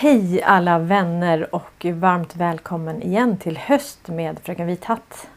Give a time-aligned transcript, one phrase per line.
[0.00, 5.28] Hej alla vänner och varmt välkommen igen till höst med Fröken Vithatt.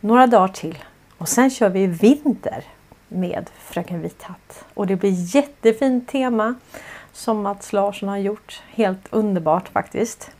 [0.00, 0.84] Några dagar till
[1.18, 2.64] och sen kör vi vinter
[3.08, 4.64] med Fröken Vithatt.
[4.74, 6.54] Och det blir jättefint tema
[7.12, 8.62] som Mats Larsson har gjort.
[8.70, 10.30] Helt underbart faktiskt.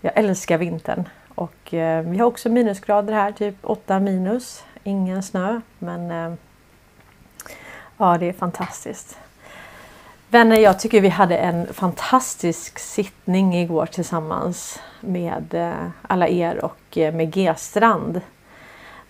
[0.00, 4.64] Jag älskar vintern och eh, vi har också minusgrader här, typ 8 minus.
[4.84, 6.38] Ingen snö men eh,
[7.96, 9.18] ja det är fantastiskt.
[10.32, 16.98] Vänner, jag tycker vi hade en fantastisk sittning igår tillsammans med eh, alla er och
[16.98, 18.20] eh, med G-strand.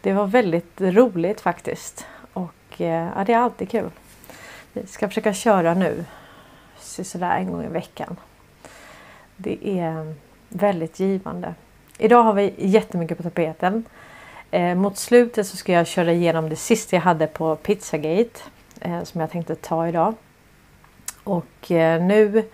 [0.01, 3.91] Det var väldigt roligt faktiskt och eh, ja, det är alltid kul.
[4.73, 6.05] Vi ska försöka köra nu
[6.81, 8.17] sådär en gång i veckan.
[9.37, 10.15] Det är
[10.49, 11.55] väldigt givande.
[11.99, 13.85] Idag har vi jättemycket på tapeten.
[14.77, 18.41] mot slutet så ska jag köra igenom det sista jag hade på Pizzagate
[19.05, 20.15] som jag tänkte ta idag.
[21.25, 22.49] Och eh, nu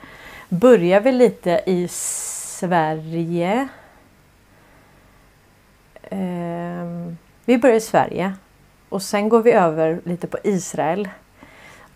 [0.48, 3.68] börjar vi lite i Sverige.
[6.02, 8.32] Ehm, vi börjar i Sverige
[8.88, 11.08] och sen går vi över lite på Israel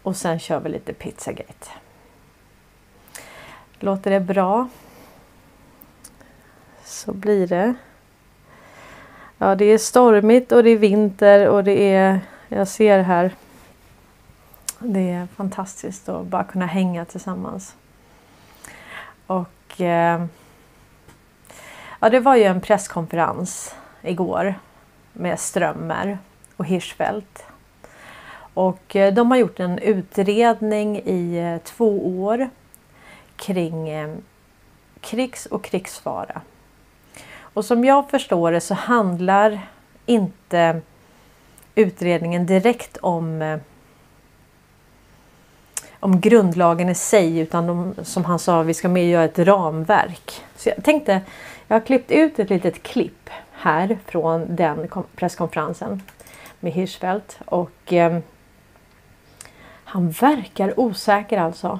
[0.03, 1.69] och sen kör vi lite Pizzagate.
[3.78, 4.69] Låter det bra?
[6.84, 7.75] Så blir det.
[9.38, 13.31] Ja, det är stormigt och det är vinter och det är, jag ser här
[14.84, 17.76] det är fantastiskt att bara kunna hänga tillsammans.
[19.26, 20.25] Och eh,
[22.00, 24.55] ja, det var ju en presskonferens igår
[25.12, 26.19] med Strömmer
[26.56, 27.44] och Hirschfeldt.
[28.55, 32.50] Och eh, de har gjort en utredning i eh, två år
[33.37, 34.14] kring eh,
[35.00, 36.40] krigs och krigsfara.
[37.40, 39.61] Och som jag förstår det så handlar
[40.06, 40.81] inte
[41.75, 43.58] utredningen direkt om eh,
[46.02, 50.44] om grundlagen i sig utan de, som han sa, vi ska mer göra ett ramverk.
[50.56, 51.20] Så jag tänkte,
[51.69, 56.02] jag har klippt ut ett litet klipp här från den presskonferensen
[56.60, 58.19] med Hirschfeldt och eh,
[59.84, 61.78] han verkar osäker alltså.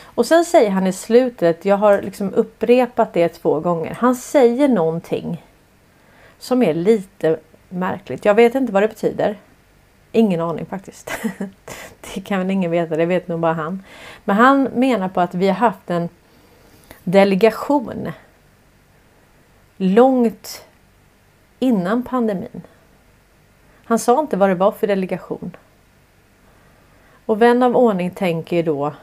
[0.00, 3.96] Och sen säger han i slutet, jag har liksom upprepat det två gånger.
[4.00, 5.44] Han säger någonting
[6.38, 7.38] som är lite
[7.68, 8.24] märkligt.
[8.24, 9.36] Jag vet inte vad det betyder.
[10.18, 11.10] Ingen aning faktiskt.
[12.14, 13.82] det kan väl ingen veta, det vet nog bara han.
[14.24, 16.08] Men han menar på att vi har haft en
[17.04, 18.12] delegation
[19.76, 20.66] långt
[21.58, 22.62] innan pandemin.
[23.84, 25.56] Han sa inte vad det var för delegation.
[27.26, 28.94] Och vän av ordning tänker då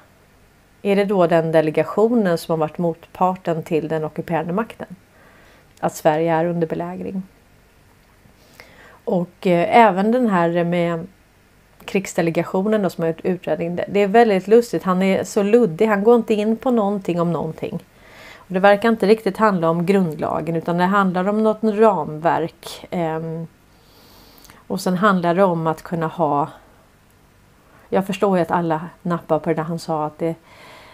[0.82, 4.96] är det då den delegationen som har varit motparten till den ockuperande makten?
[5.80, 7.24] Att Sverige är under belägring.
[9.06, 11.08] Och eh, även den här med
[11.86, 13.80] krigsdelegationen då, som har gjort utredning.
[13.88, 14.84] Det är väldigt lustigt.
[14.84, 15.88] Han är så luddig.
[15.88, 17.84] Han går inte in på någonting om någonting.
[18.38, 22.88] Och det verkar inte riktigt handla om grundlagen utan det handlar om något ramverk.
[22.90, 23.44] Eh,
[24.68, 26.48] och sen handlar det om att kunna ha
[27.90, 30.36] jag förstår ju att alla nappar på det där han sa att det,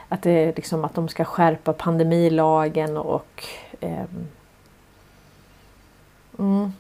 [0.10, 3.44] att det liksom att de ska skärpa pandemilagen och
[3.80, 4.06] eh,
[6.40, 6.74] mm,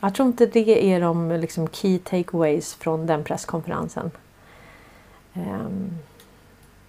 [0.00, 4.10] jag tror inte det är de liksom key takeaways från den presskonferensen.
[5.34, 5.90] Um,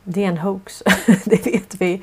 [0.04, 0.84] det är en hoax,
[1.26, 1.94] det vet vi.
[1.96, 2.02] Uh,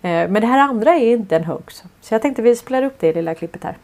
[0.00, 1.82] men det här andra är inte en hoax.
[2.00, 3.78] Så jag tänkte vi spelar upp det lilla klippet här.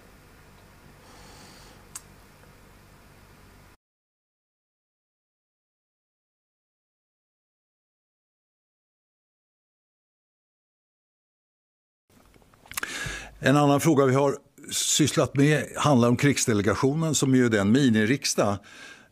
[13.47, 14.37] En annan fråga vi har
[14.75, 18.57] sysslat med handlar om krigsdelegationen som är den miniriksdag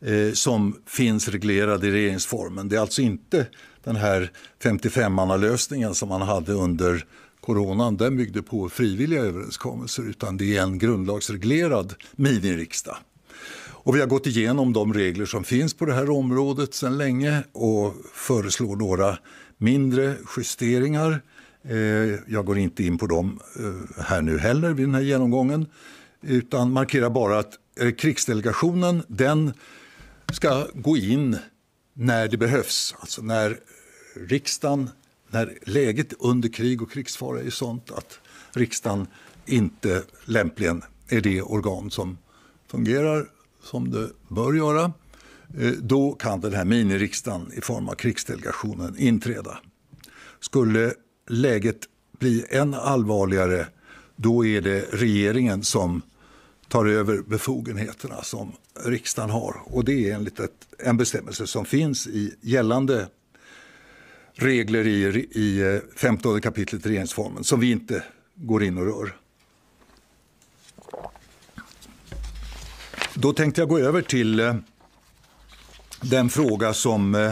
[0.01, 2.69] eh, som finns reglerad i regeringsformen.
[2.69, 3.47] Det är alltså inte
[3.83, 4.31] den här
[4.63, 7.05] 55-mannalösningen som man hade under
[7.41, 7.97] coronan.
[7.97, 12.97] Den byggde på frivilliga överenskommelser utan det är en grundlagsreglerad miniriksdag.
[13.85, 17.43] Och vi har gått igenom de regler som finns på det här området sedan länge
[17.51, 19.17] och föreslår några
[19.57, 21.21] mindre justeringar
[21.69, 25.65] Eh, jag går inte in på dem eh, här nu heller vid den här genomgången
[26.21, 29.53] utan markerar bara att eh, krigsdelegationen den
[30.33, 31.37] ska gå in
[31.93, 32.95] när det behövs.
[32.99, 33.59] Alltså när
[34.15, 34.89] riksdagen,
[35.29, 38.19] när läget under krig och krigsfara är sånt att
[38.51, 39.07] riksdagen
[39.45, 42.17] inte lämpligen är det organ som
[42.67, 43.25] fungerar
[43.63, 44.93] som det bör göra.
[45.79, 49.59] Då kan den här miniriksdagen i form av krigsdelegationen inträda.
[50.39, 50.93] Skulle
[51.29, 51.79] läget
[52.19, 53.67] blir än allvarligare
[54.15, 56.01] då är det regeringen som
[56.67, 58.51] tar över befogenheterna som
[58.85, 59.61] riksdagen har.
[59.65, 63.07] Och det är enligt ett, en bestämmelse som finns i gällande
[64.33, 68.03] regler i, i eh, 15 kapitlet regeringsformen som vi inte
[68.35, 69.15] går in och rör.
[73.13, 74.55] Då tänkte jag gå över till eh,
[76.01, 77.31] den fråga som eh,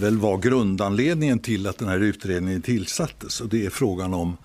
[0.00, 3.40] väl var grundanledningen till att den här utredningen tillsattes.
[3.40, 4.36] Och det är frågan om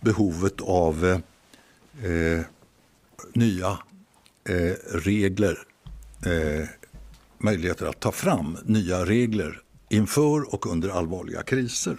[0.00, 1.04] behovet av
[2.02, 2.40] eh,
[3.32, 3.78] nya
[4.48, 5.58] eh, regler,
[6.26, 6.68] eh,
[7.38, 11.96] möjligheter att ta fram nya regler inför och under allvarliga kriser.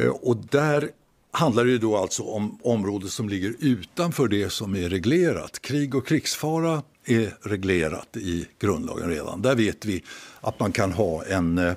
[0.00, 0.90] Eh, och där
[1.30, 5.62] handlar det då alltså om områden som ligger utanför det som är reglerat.
[5.62, 9.42] Krig och krigsfara är reglerat i grundlagen redan.
[9.42, 10.04] Där vet vi
[10.40, 11.74] att man kan ha en, eh,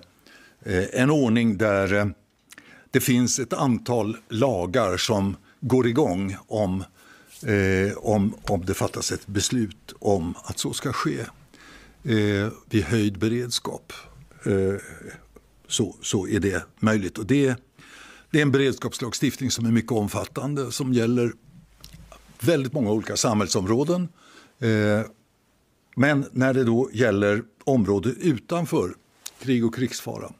[0.94, 2.06] en ordning där eh,
[2.92, 6.84] det finns ett antal lagar som går igång om,
[7.46, 11.20] eh, om, om det fattas ett beslut om att så ska ske.
[12.04, 13.94] Eh, vid höjd beredskap
[14.46, 14.82] eh,
[15.68, 17.18] så, så är det möjligt.
[17.18, 17.56] Och det,
[18.32, 21.32] det är en beredskapslagstiftning som är mycket omfattande som gäller
[22.40, 24.10] väldigt många olika samhällsområden.
[24.60, 25.02] Eh,
[25.96, 28.96] men när det då gäller områden utanför
[29.40, 30.32] krig och krigsfara,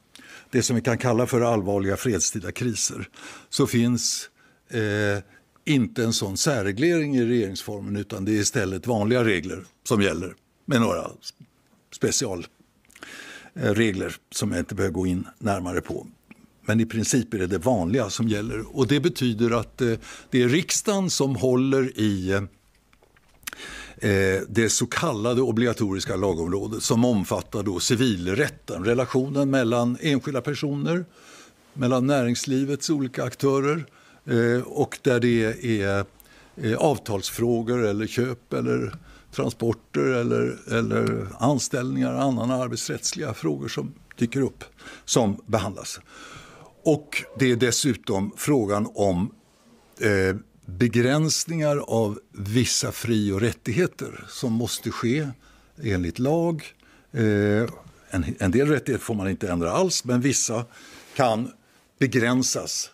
[0.50, 3.08] det som vi kan kalla för allvarliga fredstida kriser,
[3.48, 4.30] så finns
[4.70, 5.18] eh,
[5.64, 10.80] inte en sån särreglering i regeringsformen utan det är istället vanliga regler som gäller med
[10.80, 11.10] några
[11.94, 16.06] specialregler eh, som jag inte behöver gå in närmare på.
[16.66, 19.94] Men i princip är det det vanliga som gäller och det betyder att eh,
[20.30, 22.42] det är riksdagen som håller i Eh,
[24.02, 31.04] Eh, det så kallade obligatoriska lagområdet som omfattar då civilrätten, relationen mellan enskilda personer,
[31.72, 33.84] mellan näringslivets olika aktörer
[34.24, 36.04] eh, och där det är
[36.56, 38.94] eh, avtalsfrågor eller köp eller
[39.34, 44.64] transporter eller, eller anställningar och andra arbetsrättsliga frågor som dyker upp
[45.04, 46.00] som behandlas.
[46.84, 49.34] Och det är dessutom frågan om
[50.00, 55.28] eh, begränsningar av vissa fri och rättigheter som måste ske
[55.82, 56.64] enligt lag.
[57.12, 57.70] Eh,
[58.10, 60.64] en, del rättigheter får man inte ändra alls, men vissa
[61.16, 61.52] kan
[61.98, 62.90] begränsas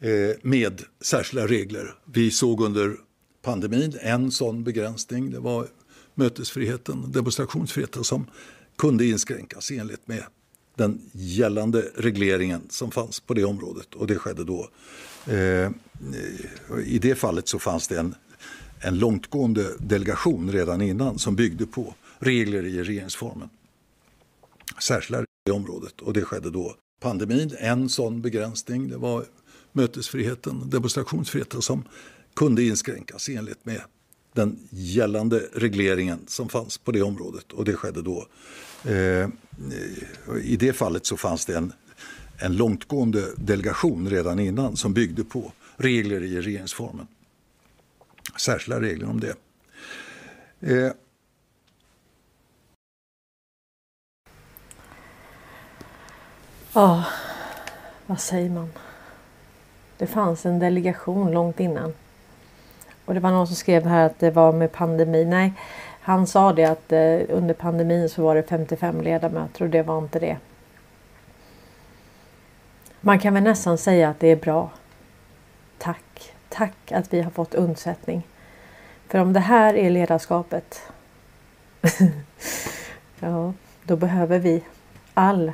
[0.00, 1.94] eh, med särskilda regler.
[2.04, 2.96] Vi såg under
[3.42, 5.30] pandemin en sån begränsning.
[5.30, 5.66] Det var
[6.14, 8.26] mötesfriheten, demonstrationsfriheten som
[8.78, 10.24] kunde inskränkas enligt med
[10.76, 13.94] den gällande regleringen som fanns på det området.
[13.94, 14.68] Och det skedde då
[15.28, 15.70] Eh,
[16.84, 18.14] I det fallet så fanns det en,
[18.80, 23.48] en långtgående delegation redan innan som byggde på regler i regeringsformen.
[24.82, 27.56] Särskilda i området och det skedde då pandemin.
[27.58, 29.24] En sån begränsning det var
[29.72, 31.84] mötesfriheten, demonstrationsfriheten som
[32.34, 33.80] kunde inskränkas enligt med
[34.32, 38.26] den gällande regleringen som fanns på det området och det skedde då.
[38.84, 39.28] Eh,
[40.42, 41.72] I det fallet så fanns det en
[42.38, 47.06] en långtgående delegation redan innan som byggde på regler i regeringsformen.
[48.36, 49.34] Särskilda regler om det.
[50.60, 50.92] Eh.
[56.72, 57.04] Ja,
[58.06, 58.68] vad säger man?
[59.96, 61.92] Det fanns en delegation långt innan.
[63.04, 65.24] Och det var någon som skrev här att det var med pandemi.
[65.24, 65.52] Nej,
[66.00, 69.98] han sa det att eh, under pandemin så var det 55 ledamöter och det var
[69.98, 70.36] inte det.
[73.00, 74.70] Man kan väl nästan säga att det är bra.
[75.78, 78.26] Tack, tack att vi har fått undsättning.
[79.08, 80.82] För om det här är ledarskapet.
[83.20, 83.52] ja,
[83.84, 84.64] då behöver vi
[85.14, 85.52] all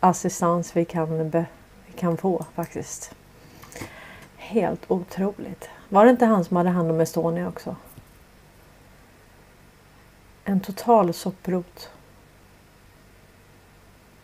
[0.00, 1.46] assistans vi kan, be,
[1.86, 3.14] vi kan få faktiskt.
[4.36, 5.68] Helt otroligt.
[5.88, 7.76] Var det inte han som hade hand om Estonia också?
[10.44, 11.90] En total sopprot.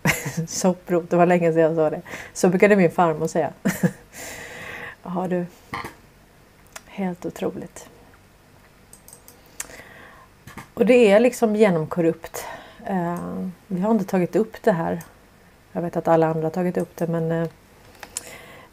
[0.48, 2.02] Sopprot, det var länge sedan jag sa det.
[2.32, 3.52] Så brukade min farmor säga.
[5.02, 5.46] Jaha du.
[6.86, 7.88] Helt otroligt.
[10.74, 12.44] Och det är liksom genomkorrupt.
[12.90, 15.02] Uh, vi har inte tagit upp det här.
[15.72, 17.48] Jag vet att alla andra har tagit upp det men uh,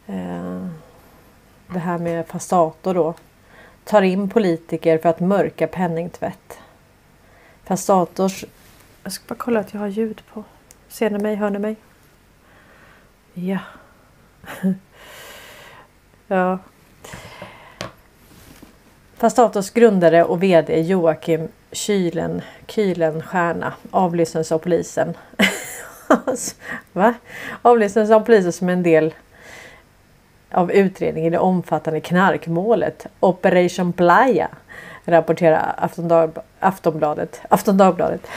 [0.10, 0.68] uh,
[1.68, 3.14] det här med Fastato då
[3.84, 6.60] tar in politiker för att mörka penningtvätt.
[7.64, 8.46] Fastators...
[9.04, 10.44] Jag ska bara kolla att jag har ljud på.
[10.90, 11.36] Ser ni mig?
[11.36, 11.76] Hör ni mig?
[13.34, 13.60] Ja.
[16.28, 16.60] ja.
[19.18, 25.18] Fastatos grundare och VD Joakim Kylen, Kylenstierna avlyssnades av polisen.
[26.94, 27.14] Va?
[27.62, 29.14] Avlyssnades av polisen som en del
[30.52, 34.50] av utredningen i det omfattande knarkmålet Operation Playa
[35.06, 35.76] rapporterar
[36.60, 37.42] Aftonbladet.
[37.50, 38.28] Aftonbladet.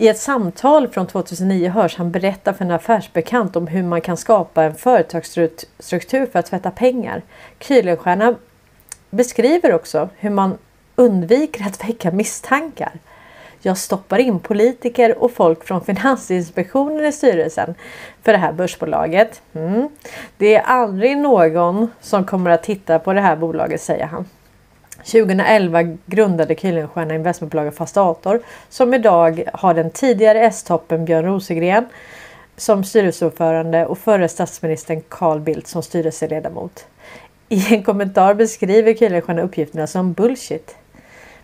[0.00, 4.16] I ett samtal från 2009 hörs han berätta för en affärsbekant om hur man kan
[4.16, 7.22] skapa en företagsstruktur för att tvätta pengar.
[7.58, 8.34] Kuylenstierna
[9.10, 10.58] beskriver också hur man
[10.96, 12.92] undviker att väcka misstankar.
[13.62, 17.74] Jag stoppar in politiker och folk från Finansinspektionen i styrelsen
[18.22, 19.42] för det här börsbolaget.
[19.52, 19.88] Mm.
[20.36, 24.24] Det är aldrig någon som kommer att titta på det här bolaget säger han.
[25.04, 31.86] 2011 grundade Kuylenstierna investmentbolaget Fastator som idag har den tidigare S-toppen Björn Rosengren
[32.56, 36.86] som styrelseordförande och förre statsministern Carl Bildt som styrelseledamot.
[37.48, 40.76] I en kommentar beskriver Kuylenstierna uppgifterna som bullshit.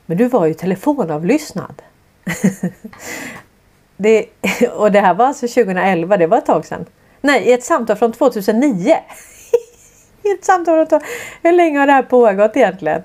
[0.07, 1.83] Men du var ju telefonavlyssnad.
[3.97, 4.27] det,
[4.73, 6.87] och det här var alltså 2011, det var ett tag sedan.
[7.21, 8.97] Nej, i ett samtal från 2009.
[10.23, 11.01] I ett samtal från
[11.43, 13.03] Hur länge har det här pågått egentligen?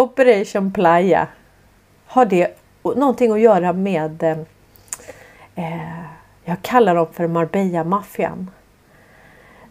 [0.00, 1.28] Operation Playa.
[2.06, 4.38] Har det någonting att göra med eh,
[5.54, 6.04] eh,
[6.44, 8.50] jag kallar dem för Marbella-maffian.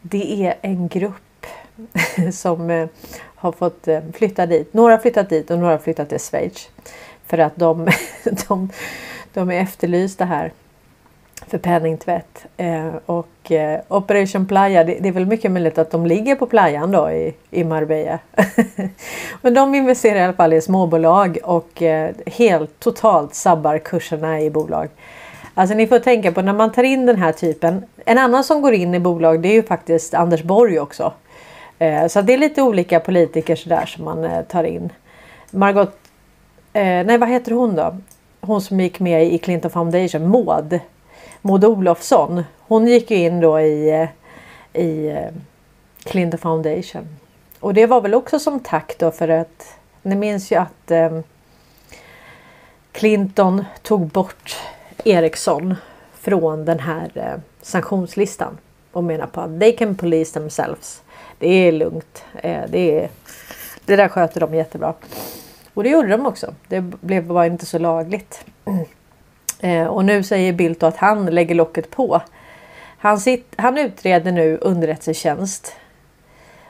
[0.01, 1.45] Det är en grupp
[2.33, 2.87] som eh,
[3.35, 4.73] har fått eh, flytta dit.
[4.73, 6.69] Några har flyttat dit och några har flyttat till Schweiz.
[7.25, 7.87] För att de,
[8.47, 8.69] de,
[9.33, 10.51] de är efterlysta här
[11.47, 12.45] för penningtvätt.
[12.57, 16.45] Eh, och eh, Operation Playa, det, det, är väl mycket möjligt att de ligger på
[16.45, 18.19] playan då i, i Marbella.
[19.41, 24.49] Men de investerar i alla fall i småbolag och eh, helt totalt sabbar kurserna i
[24.49, 24.89] bolag.
[25.53, 27.85] Alltså ni får tänka på när man tar in den här typen.
[28.05, 31.13] En annan som går in i bolag det är ju faktiskt Anders Borg också.
[31.79, 34.89] Eh, så det är lite olika politiker sådär som man eh, tar in.
[35.51, 35.97] Margot,
[36.73, 37.97] eh, nej vad heter hon då?
[38.41, 40.79] Hon som gick med i Clinton Foundation, Maud.
[41.41, 42.43] Maud Olofsson.
[42.59, 44.09] Hon gick ju in då i, eh,
[44.81, 45.29] i eh,
[46.03, 47.07] Clinton Foundation.
[47.59, 51.19] Och det var väl också som tack då för att ni minns ju att eh,
[52.91, 54.57] Clinton tog bort
[55.05, 55.75] Ericsson
[56.13, 58.57] från den här eh, sanktionslistan
[58.91, 61.01] och menar på att they can police themselves.
[61.39, 62.23] Det är lugnt.
[62.35, 63.09] Eh, det, är,
[63.85, 64.93] det där sköter de jättebra.
[65.73, 66.53] Och det gjorde de också.
[66.67, 68.45] Det blev bara inte så lagligt.
[68.65, 68.85] Mm.
[69.59, 72.21] Eh, och nu säger Bildt att han lägger locket på.
[72.97, 75.75] Han, sitt, han utreder nu underrättelsetjänst.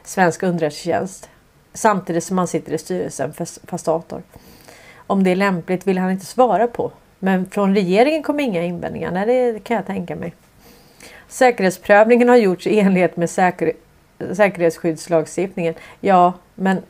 [0.03, 1.29] Svensk underrättelsetjänst.
[1.73, 4.21] Samtidigt som han sitter i styrelsen för Fastator.
[4.95, 6.91] Om det är lämpligt vill han inte svara på.
[7.19, 9.11] Men från regeringen kommer inga invändningar.
[9.11, 10.33] Nej, det kan jag tänka mig.
[11.27, 13.73] Säkerhetsprövningen har gjorts i enlighet med säker
[14.33, 15.73] säkerhetsskyddslagstiftningen.
[15.99, 16.81] Ja, men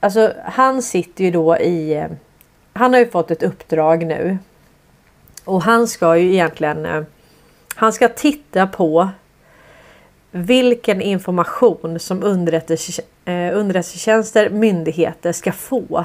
[0.00, 1.94] alltså han sitter ju då i...
[1.94, 2.06] Eh,
[2.72, 4.38] han har ju fått ett uppdrag nu.
[5.46, 6.86] Och han ska ju egentligen...
[6.86, 7.02] Eh,
[7.74, 9.08] han ska titta på
[10.30, 16.04] vilken information som eh, underrättelsetjänster, myndigheter ska få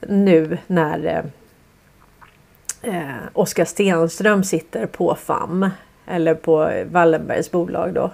[0.00, 1.24] nu när
[2.82, 3.02] eh,
[3.32, 5.70] Oskar Stenström sitter på FAM
[6.06, 8.10] eller på Wallenbergs bolag då.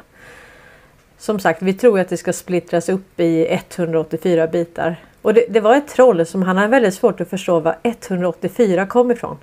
[1.19, 4.97] Som sagt, vi tror att det ska splittras upp i 184 bitar.
[5.23, 8.87] Och det, det var ett troll som han har väldigt svårt att förstå var 184
[8.87, 9.39] kom ifrån.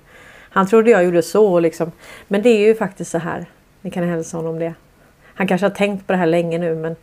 [0.53, 1.91] Han trodde jag gjorde så liksom.
[2.27, 3.46] Men det är ju faktiskt så här.
[3.81, 4.74] Ni kan hälsa honom det.
[5.24, 6.96] Han kanske har tänkt på det här länge nu men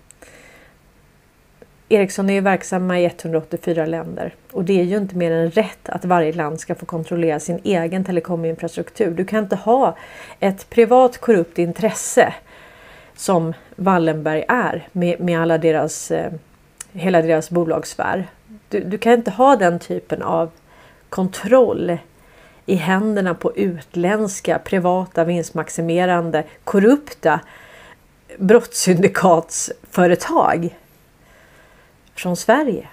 [1.89, 5.89] Ericsson är ju verksamma i 184 länder och det är ju inte mer än rätt
[5.89, 9.11] att varje land ska få kontrollera sin egen telekominfrastruktur.
[9.11, 9.97] Du kan inte ha
[10.41, 12.35] ett privat korrupt intresse
[13.17, 16.33] som Wallenberg är med, med alla deras, eh,
[16.93, 18.27] hela deras bolagssfär.
[18.69, 20.51] Du, du kan inte ha den typen av
[21.09, 21.99] kontroll
[22.69, 27.41] i händerna på utländska privata vinstmaximerande korrupta
[28.39, 30.79] brottssyndikatsföretag
[32.15, 32.89] från Sverige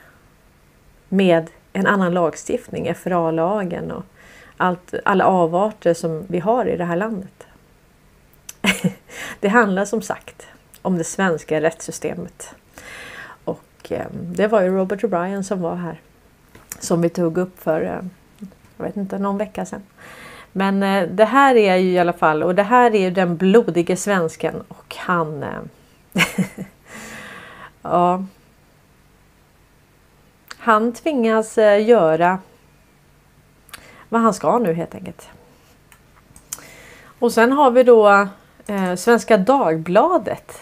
[1.10, 4.04] med en annan lagstiftning, FRA-lagen och
[4.58, 7.48] allt, alla avarter som vi har i det här landet.
[9.40, 10.48] det handlar som sagt
[10.82, 12.56] om det svenska rättssystemet.
[13.44, 16.00] Och eh, det var ju Robert O'Brien som var här.
[16.80, 18.02] Som vi tog upp för, eh,
[18.78, 19.84] jag vet inte, någon vecka sedan.
[20.52, 23.38] Men eh, det här är ju i alla fall, och det här är ju den
[23.38, 25.44] blodige svensken och han...
[25.44, 25.60] Eh,
[27.82, 28.26] ja.
[30.58, 32.40] Han tvingas eh, göra
[34.10, 35.30] vad han ska nu helt enkelt.
[37.20, 38.28] Och sen har vi då
[38.68, 40.62] eh, Svenska Dagbladet.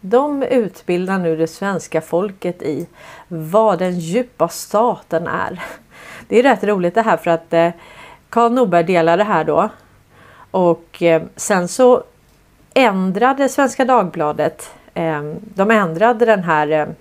[0.00, 2.88] De utbildar nu det svenska folket i
[3.28, 5.62] vad den djupa staten är.
[6.32, 7.70] Det är rätt roligt det här för att eh,
[8.28, 9.68] Karl Norberg delade det här då.
[10.50, 12.02] Och eh, sen så
[12.74, 14.70] ändrade Svenska Dagbladet.
[14.94, 15.22] Eh,
[15.54, 16.96] de ändrade den här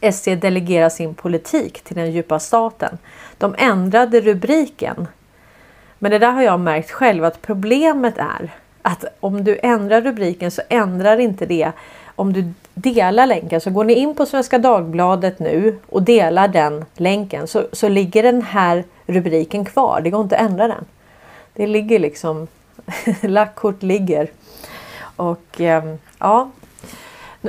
[0.00, 2.98] eh, SC delegerar sin politik till den djupa staten.
[3.38, 5.08] De ändrade rubriken
[5.98, 8.50] Men det där har jag märkt själv att problemet är
[8.82, 11.72] att om du ändrar rubriken så ändrar inte det
[12.06, 13.60] om du Dela länken.
[13.60, 18.22] Så går ni in på Svenska Dagbladet nu och delar den länken så, så ligger
[18.22, 20.00] den här rubriken kvar.
[20.04, 20.84] Det går inte att ändra den.
[21.52, 22.46] Det ligger liksom,
[23.22, 24.30] lackkort ligger.
[25.16, 26.50] Och ehm, ja,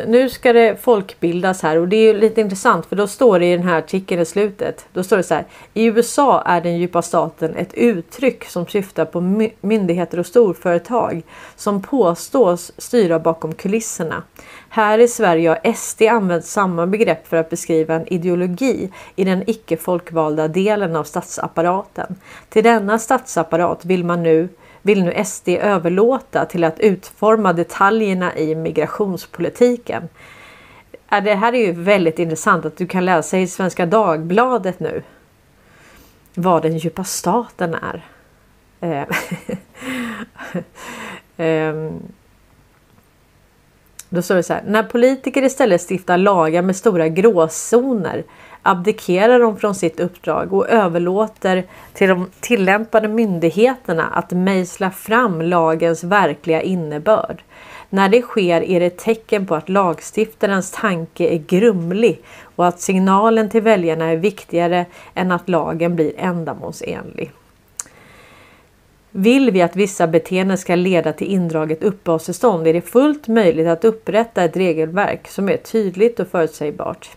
[0.08, 3.58] nu ska det folkbildas här och det är lite intressant för då står det i
[3.58, 4.86] den här artikeln i slutet.
[4.93, 5.45] Då står det så här.
[5.73, 9.21] I USA är den djupa staten ett uttryck som syftar på
[9.62, 11.21] myndigheter och storföretag
[11.55, 14.23] som påstås styra bakom kulisserna.
[14.69, 19.49] Här i Sverige har SD använt samma begrepp för att beskriva en ideologi i den
[19.49, 22.15] icke folkvalda delen av statsapparaten.
[22.49, 24.49] Till denna statsapparat vill man nu
[24.86, 30.10] vill nu SD överlåta till att utforma detaljerna i migrationspolitiken.
[31.12, 35.04] Äh, det här är ju väldigt intressant att du kan läsa i Svenska Dagbladet nu
[36.34, 38.06] vad den djupa staten är.
[38.80, 39.06] Eh,
[41.38, 42.00] ehm,
[44.10, 44.63] då står det så här.
[44.67, 48.24] När politiker istället stiftar lagar med stora gråzoner
[48.67, 56.04] abdikerar de från sitt uppdrag och överlåter till de tillämpande myndigheterna att mejsla fram lagens
[56.04, 57.43] verkliga innebörd.
[57.89, 62.21] När det sker är det tecken på att lagstiftarens tanke är grumlig
[62.56, 67.32] och att signalen till väljarna är viktigare än att lagen blir ändamålsenlig.
[69.12, 73.86] Vill vi att vissa beteenden ska leda till indraget uppehållstillstånd är det fullt möjligt att
[73.86, 77.10] upprätta ett regelverk som är tydligt och förutsägbart.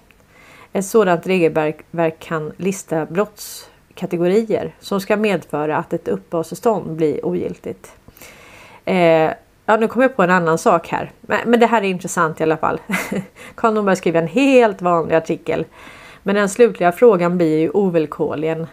[0.73, 7.93] Ett sådant regelverk kan lista brottskategorier som ska medföra att ett uppehållstillstånd blir ogiltigt.
[8.85, 9.33] Eh,
[9.67, 11.11] ja, nu kommer jag på en annan sak här.
[11.21, 12.81] Men, men det här är intressant i alla fall.
[13.55, 15.65] Karl Norberg skriver en helt vanlig artikel.
[16.23, 18.67] Men den slutliga frågan blir ju ovillkorligen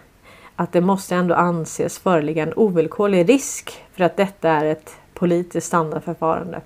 [0.55, 5.67] att det måste ändå anses föreligga en ovillkorlig risk för att detta är ett politiskt
[5.67, 6.61] standardförfarande.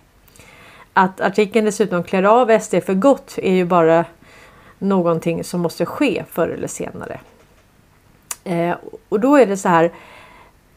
[0.93, 4.05] Att artikeln dessutom klär av SD för gott är ju bara
[4.79, 7.19] någonting som måste ske förr eller senare.
[8.43, 8.75] Eh,
[9.09, 9.91] och då är det så här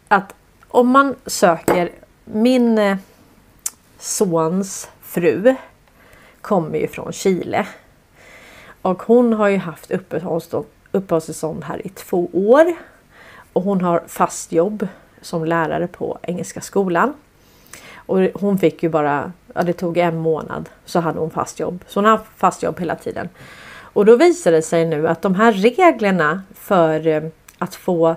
[0.09, 0.35] att
[0.69, 1.91] om man söker
[2.25, 2.97] min eh,
[3.99, 5.55] sons fru
[6.41, 7.67] kommer ju från Chile.
[8.83, 9.91] Och hon har ju haft
[10.93, 12.73] uppehållstillstånd här i två år.
[13.53, 14.89] Och hon har fast jobb
[15.21, 17.15] som lärare på Engelska skolan.
[17.95, 21.85] Och hon fick ju bara, ja det tog en månad så hade hon fast jobb.
[21.87, 23.29] Så hon har haft fast jobb hela tiden.
[23.93, 27.23] Och då visar det sig nu att de här reglerna för eh,
[27.59, 28.17] att få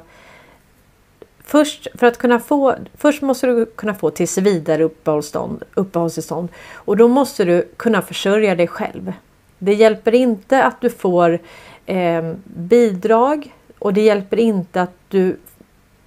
[1.48, 6.98] Först, för att kunna få, först måste du kunna få tills vidare uppehållstillstånd, uppehållstillstånd och
[6.98, 9.14] då måste du kunna försörja dig själv.
[9.58, 11.40] Det hjälper inte att du får
[11.86, 15.38] eh, bidrag och det hjälper inte att du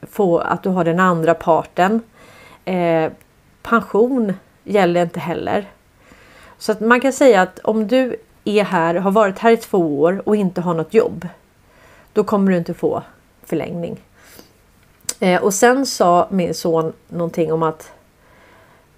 [0.02, 2.00] får att du har den andra parten.
[2.64, 3.12] Eh,
[3.62, 4.32] pension
[4.64, 5.66] gäller inte heller.
[6.58, 8.16] Så att man kan säga att om du
[8.48, 11.28] är här, har varit här i två år och inte har något jobb.
[12.12, 13.02] Då kommer du inte få
[13.42, 14.00] förlängning.
[15.20, 17.92] Eh, och sen sa min son någonting om att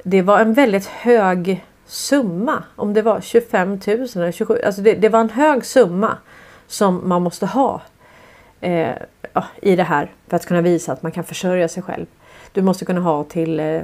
[0.03, 2.65] det var en väldigt hög summa.
[2.77, 6.17] Om det var 25 000 eller 27 alltså det, det var en hög summa
[6.67, 7.81] som man måste ha
[8.61, 8.93] eh,
[9.33, 12.07] ja, i det här för att kunna visa att man kan försörja sig själv.
[12.53, 13.83] Du måste kunna ha till eh,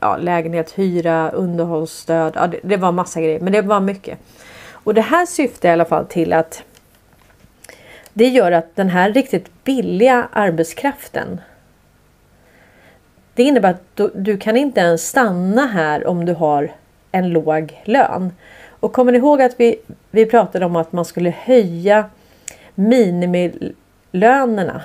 [0.00, 2.32] ja, lägenhet, hyra, underhållsstöd.
[2.36, 4.18] Ja, det, det var massa grejer men det var mycket.
[4.84, 6.62] Och det här syftar i alla fall till att
[8.12, 11.40] det gör att den här riktigt billiga arbetskraften
[13.34, 16.72] det innebär att du, du kan inte ens stanna här om du har
[17.12, 18.32] en låg lön.
[18.80, 19.76] Och kommer ni ihåg att vi,
[20.10, 22.04] vi pratade om att man skulle höja
[22.74, 24.82] minimilönerna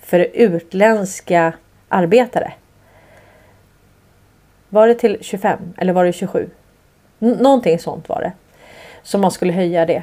[0.00, 1.52] för utländska
[1.88, 2.52] arbetare?
[4.68, 6.50] Var det till 25 eller var det 27?
[7.20, 8.32] N någonting sånt var det
[9.08, 10.02] som man skulle höja det.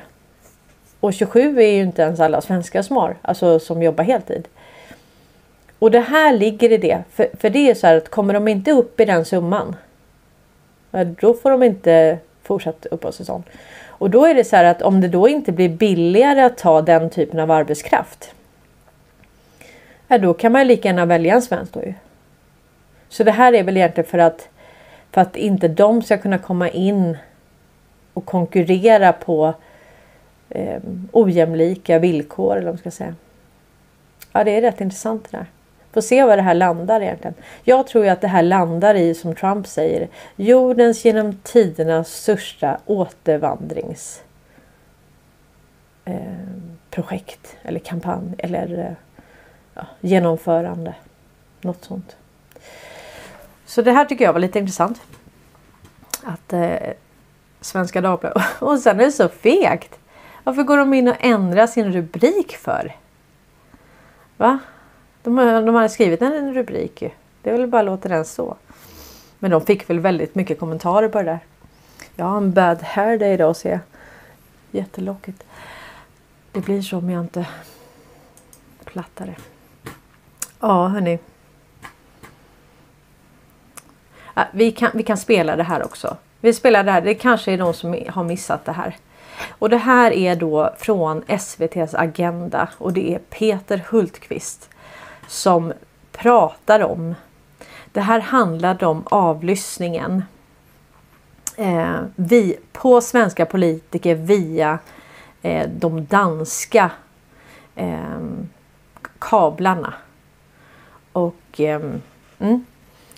[1.00, 4.48] Och 27 är ju inte ens alla svenskar som har, alltså som jobbar heltid.
[5.80, 8.48] Och det här ligger i det, för, för det är så här att kommer de
[8.48, 9.76] inte upp i den summan.
[11.22, 13.44] Då får de inte fortsatt uppehållstillstånd.
[13.88, 16.82] Och då är det så här att om det då inte blir billigare att ta
[16.82, 18.32] den typen av arbetskraft.
[20.08, 21.94] Ja, då kan man lika gärna välja en svensk då ju.
[23.10, 24.50] Så det här är väl egentligen för att
[25.12, 27.18] för att inte de ska kunna komma in
[28.15, 29.54] och konkurrera på
[30.49, 33.15] eh, ojämlika villkor eller vad man ska säga.
[34.32, 35.45] Ja, det är rätt intressant det där.
[35.91, 37.34] Får se var det här landar egentligen.
[37.63, 42.80] Jag tror ju att det här landar i, som Trump säger, jordens genom tiderna största
[42.86, 44.15] återvandringsprojekt
[46.06, 48.93] eh, eller kampanj eller eh,
[49.73, 50.93] ja, genomförande.
[51.62, 52.15] något sånt.
[53.65, 55.01] Så det här tycker jag var lite intressant.
[56.23, 56.75] Att eh,
[57.65, 58.43] Svenska Dagbladet.
[58.62, 59.99] Och sen är det så fegt.
[60.43, 62.95] Varför går de in och ändrar sin rubrik för?
[64.38, 64.60] Va?
[65.23, 67.10] De, de hade skrivit en rubrik ju.
[67.41, 68.56] Det är väl bara att låta den stå.
[69.39, 71.39] Men de fick väl väldigt mycket kommentarer på det där.
[72.15, 73.80] Jag har en bad hair day idag ser jag.
[74.71, 75.43] Jättelockigt.
[76.51, 77.47] Det blir så om jag inte
[78.86, 79.36] plattar det.
[80.60, 81.19] Ja hörni.
[84.51, 86.17] Vi kan, vi kan spela det här också.
[86.45, 87.01] Vi spelar det här.
[87.01, 88.97] Det kanske är de som har missat det här.
[89.49, 94.69] Och det här är då från SVTs Agenda och det är Peter Hultqvist
[95.27, 95.73] som
[96.12, 97.15] pratar om.
[97.91, 100.23] Det här handlade om avlyssningen.
[101.58, 104.79] Eh, vi, på svenska politiker via
[105.41, 106.91] eh, de danska
[107.75, 108.19] eh,
[109.19, 109.93] kablarna.
[111.12, 111.81] Och eh,
[112.39, 112.65] mm,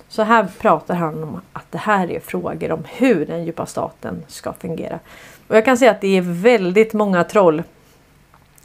[0.10, 4.24] så här pratar han om att det här är frågor om hur den djupa staten
[4.28, 5.00] ska fungera.
[5.48, 7.64] Och jag kan säga att det är väldigt många troll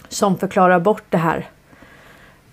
[0.09, 1.49] som förklarar bort det här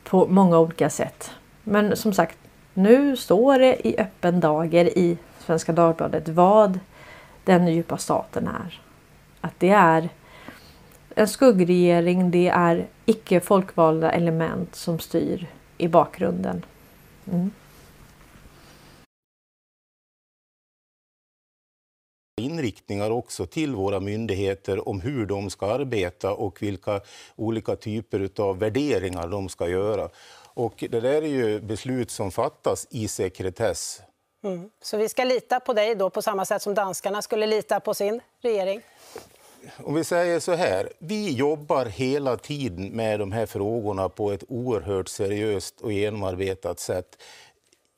[0.03, 1.31] på många olika sätt.
[1.63, 2.37] Men som sagt,
[2.73, 6.79] nu står det i öppen dager i Svenska Dagbladet vad
[7.43, 8.81] den djupa staten är.
[9.41, 10.09] Att det är
[11.15, 15.47] en skuggregering, det är icke folkvalda element som styr
[15.77, 16.65] i bakgrunden.
[17.31, 17.51] Mm.
[22.39, 27.01] Inriktningar också till våra myndigheter om hur de ska arbeta och vilka
[27.35, 30.09] olika typer av värderingar de ska göra.
[30.53, 34.01] Och det där är ju beslut som fattas i sekretess.
[34.43, 34.69] Mm.
[34.81, 37.93] Så vi ska lita på dig då på samma sätt som danskarna skulle lita på
[37.93, 38.81] sin regering?
[39.77, 44.43] Om vi säger så här, vi jobbar hela tiden med de här frågorna på ett
[44.47, 47.17] oerhört seriöst och genomarbetat sätt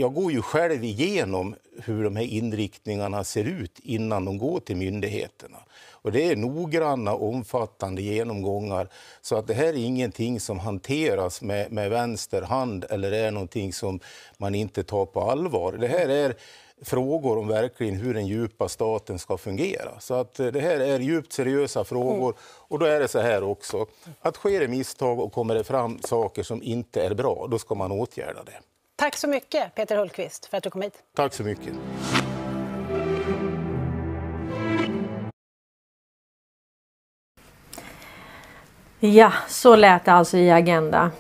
[0.02, 4.76] jag går ju själv igenom hur de här inriktningarna ser ut innan de går till
[4.76, 5.58] myndigheterna.
[5.92, 8.88] Och det är noggranna, omfattande genomgångar.
[9.22, 13.74] Så att det här är ingenting som hanteras med, med vänster hand eller är någonting
[13.74, 14.00] som
[14.38, 15.72] man inte tar på allvar.
[15.74, 16.36] Det här är
[16.82, 20.00] frågor om verkligen hur den djupa staten ska fungera.
[20.00, 22.36] Så att eh, det här är djupt seriösa frågor.
[22.42, 23.86] Och då är det så här också,
[24.22, 27.76] att sker det misstag och kommer det fram saker som inte är bra, då ska
[27.76, 28.71] man åtgärda det.
[29.02, 30.94] Tack så mycket Peter Hultqvist för att du kom hit.
[31.16, 31.74] Tack så mycket.
[39.00, 41.12] Ja, så lät det alltså i Agenda.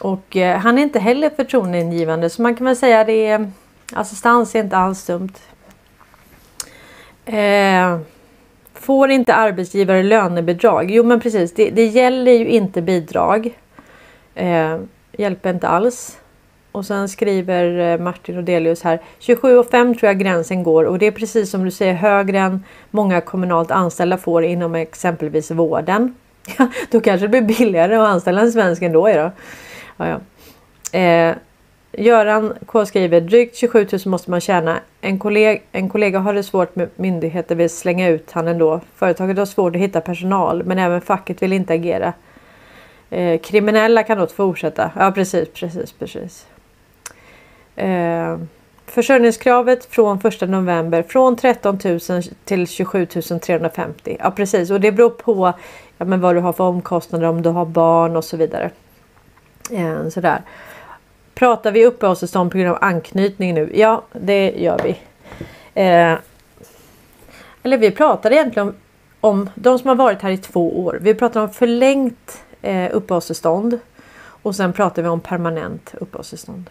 [0.00, 3.50] Och eh, han är inte heller förtroendeingivande så man kan väl säga det är
[3.92, 5.32] assistans är inte alls dumt.
[7.24, 7.98] Eh,
[8.74, 10.90] får inte arbetsgivare lönebidrag?
[10.90, 13.58] Jo men precis, det, det gäller ju inte bidrag.
[14.34, 14.78] Eh,
[15.12, 16.20] hjälper inte alls.
[16.72, 21.10] Och sen skriver eh, Martin Rodelius här 27,5 tror jag gränsen går och det är
[21.10, 26.14] precis som du säger högre än många kommunalt anställda får inom exempelvis vården.
[26.90, 29.08] då kanske det blir billigare att anställa en svensk ändå.
[29.08, 29.30] Ja,
[29.96, 30.20] ja.
[30.98, 31.34] Eh,
[31.92, 34.80] Göran K skriver drygt 27 000 måste man tjäna.
[35.00, 38.80] En kollega, en kollega har det svårt med myndigheter vill slänga ut han ändå.
[38.94, 42.12] Företaget har svårt att hitta personal men även facket vill inte agera.
[43.10, 44.90] Eh, kriminella kan då fortsätta.
[44.96, 46.46] Ja precis, precis, precis.
[47.80, 48.38] Eh,
[48.86, 52.00] försörjningskravet från 1 november från 13 000
[52.44, 54.16] till 27 350.
[54.20, 55.52] Ja precis och det beror på
[55.98, 58.70] ja, men vad du har för omkostnader om du har barn och så vidare.
[59.70, 60.42] Eh, sådär.
[61.34, 63.70] Pratar vi uppehållstillstånd på grund av anknytning nu?
[63.74, 64.90] Ja det gör vi.
[65.74, 66.18] Eh,
[67.62, 68.74] eller vi pratar egentligen om,
[69.20, 70.98] om de som har varit här i två år.
[71.00, 73.78] Vi pratar om förlängt eh, uppehållstillstånd
[74.42, 76.70] och sen pratar vi om permanent uppehållstillstånd.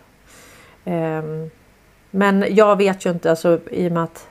[0.85, 1.49] Ehm,
[2.11, 4.27] men jag vet ju inte, alltså, i och med att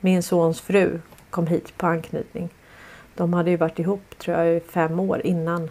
[0.00, 2.48] min sons fru kom hit på anknytning.
[3.14, 5.70] De hade ju varit ihop tror jag i fem år innan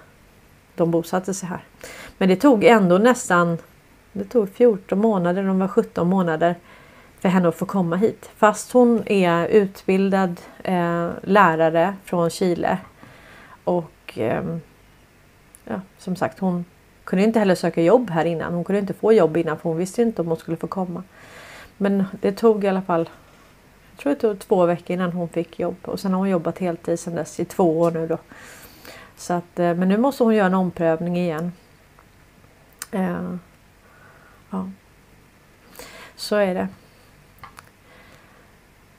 [0.75, 1.63] de bosatte sig här.
[2.17, 3.57] Men det tog ändå nästan
[4.13, 6.55] det tog 14 månader, de var 17 månader
[7.19, 8.31] för henne att få komma hit.
[8.35, 12.77] Fast hon är utbildad eh, lärare från Chile.
[13.63, 14.43] Och eh,
[15.65, 16.65] ja, som sagt hon
[17.03, 18.53] kunde inte heller söka jobb här innan.
[18.53, 21.03] Hon kunde inte få jobb innan för hon visste inte om hon skulle få komma.
[21.77, 23.09] Men det tog i alla fall
[23.93, 26.59] jag tror det tog två veckor innan hon fick jobb och sen har hon jobbat
[26.59, 28.17] heltid sedan dess i två år nu då.
[29.17, 31.51] Så att, eh, men nu måste hon göra en omprövning igen.
[32.91, 33.35] Eh,
[34.49, 34.69] ja.
[36.15, 36.67] Så är det.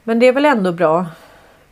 [0.03, 1.07] Men det är väl ändå bra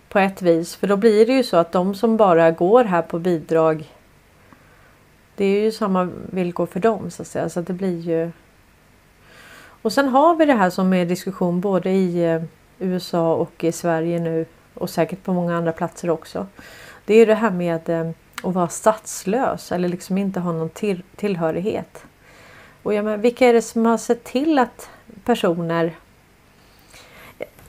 [0.08, 3.02] på ett vis för då blir det ju så att de som bara går här
[3.02, 3.91] på bidrag
[5.42, 7.48] det är ju samma villkor för dem så att säga.
[7.48, 8.30] Så att det blir ju...
[9.82, 12.42] Och sen har vi det här som är diskussion både i eh,
[12.78, 16.46] USA och i Sverige nu och säkert på många andra platser också.
[17.04, 18.10] Det är det här med eh,
[18.42, 22.04] att vara statslös eller liksom inte ha någon till tillhörighet.
[22.82, 24.90] Och jag menar, vilka är det som har sett till att
[25.24, 25.96] personer...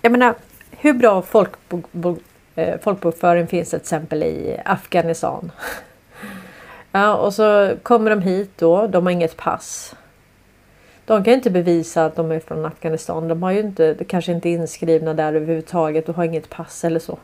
[0.02, 0.36] Jag menar,
[0.72, 2.20] hur bra folkbok,
[2.56, 5.52] eh, folkbokföring finns till exempel i Afghanistan?
[6.96, 8.88] Ja, och så kommer de hit då.
[8.88, 9.96] De har inget pass.
[11.06, 13.28] De kan inte bevisa att de är från Afghanistan.
[13.28, 17.18] De har ju inte, kanske inte inskrivna där överhuvudtaget och har inget pass eller så.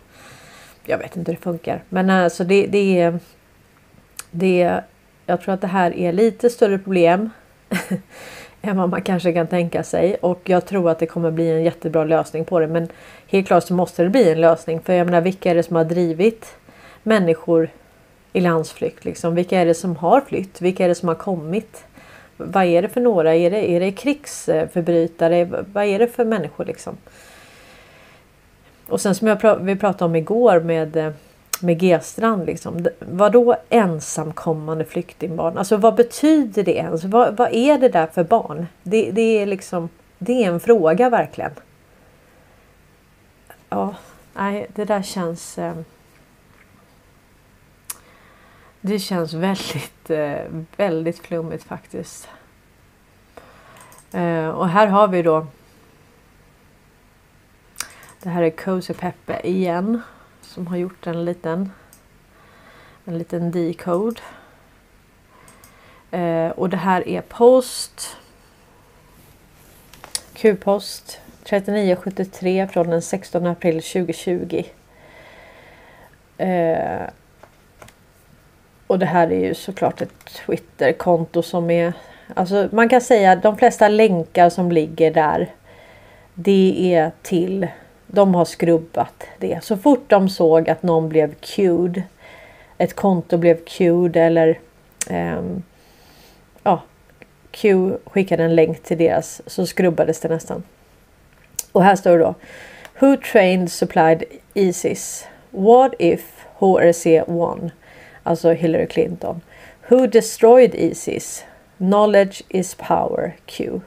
[0.86, 1.84] Jag vet inte hur det funkar.
[1.90, 3.20] Men alltså det, det är...
[4.32, 4.82] Det,
[5.26, 7.30] jag tror att det här är lite större problem
[8.62, 10.16] än vad man kanske kan tänka sig.
[10.16, 12.68] Och jag tror att det kommer bli en jättebra lösning på det.
[12.68, 12.88] Men
[13.28, 14.80] helt klart så måste det bli en lösning.
[14.82, 16.56] För jag menar vilka är det som har drivit
[17.04, 17.70] människor
[18.34, 19.06] i landsflykt?
[19.06, 19.36] Liksom?
[19.36, 20.62] Vilka är det som har flytt?
[20.62, 21.84] Vilka är det som har kommit?
[22.38, 23.36] Vad är det för några?
[23.36, 25.46] Är det, är det krigsförbrytare?
[25.74, 26.98] Vad är det för människor liksom?
[28.88, 31.14] Och sen som jag vi pratade om igår med
[31.62, 32.46] med G-strand.
[32.46, 32.88] Liksom.
[33.00, 35.58] Vad då ensamkommande flyktingbarn?
[35.58, 37.04] Alltså vad betyder det ens?
[37.04, 38.68] Vad, vad är det där för barn?
[38.84, 41.52] Det, det, är liksom det är en fråga verkligen.
[43.70, 43.96] Ja,
[44.34, 45.58] nej, det där känns...
[45.58, 45.74] Eh,
[48.82, 52.30] det känns väldigt, eh, väldigt flummigt faktiskt.
[54.12, 55.48] Eh, och här har vi då.
[58.24, 60.02] Det här är Cozy Peppe igen
[60.42, 61.72] som har gjort en liten
[63.06, 64.22] en liten decode.
[66.12, 68.18] Eh, och det här är post
[70.34, 74.64] Q-post 3973 från den 16 april 2020.
[76.38, 77.02] Eh,
[78.90, 81.94] och det här är ju såklart ett Twitterkonto som är
[82.34, 85.50] Alltså man kan säga att de flesta länkar som ligger där
[86.34, 87.68] Det är till
[88.08, 89.64] de har skrubbat det.
[89.64, 92.04] Så fort de såg att någon blev cued.
[92.78, 94.60] Ett konto blev cued eller
[95.10, 95.42] Eh,
[96.64, 96.82] ja,
[97.52, 100.64] Q skickade en länk till deras så skrubbades det nästan.
[101.72, 102.36] Och här står det då.
[103.00, 104.24] Who trained supplied
[104.54, 105.28] Isis?
[105.52, 107.72] What if HRC won?
[108.30, 109.42] Alltså Hillary Clinton.
[109.88, 111.46] Who destroyed Isis?
[111.78, 113.82] Knowledge is power Q.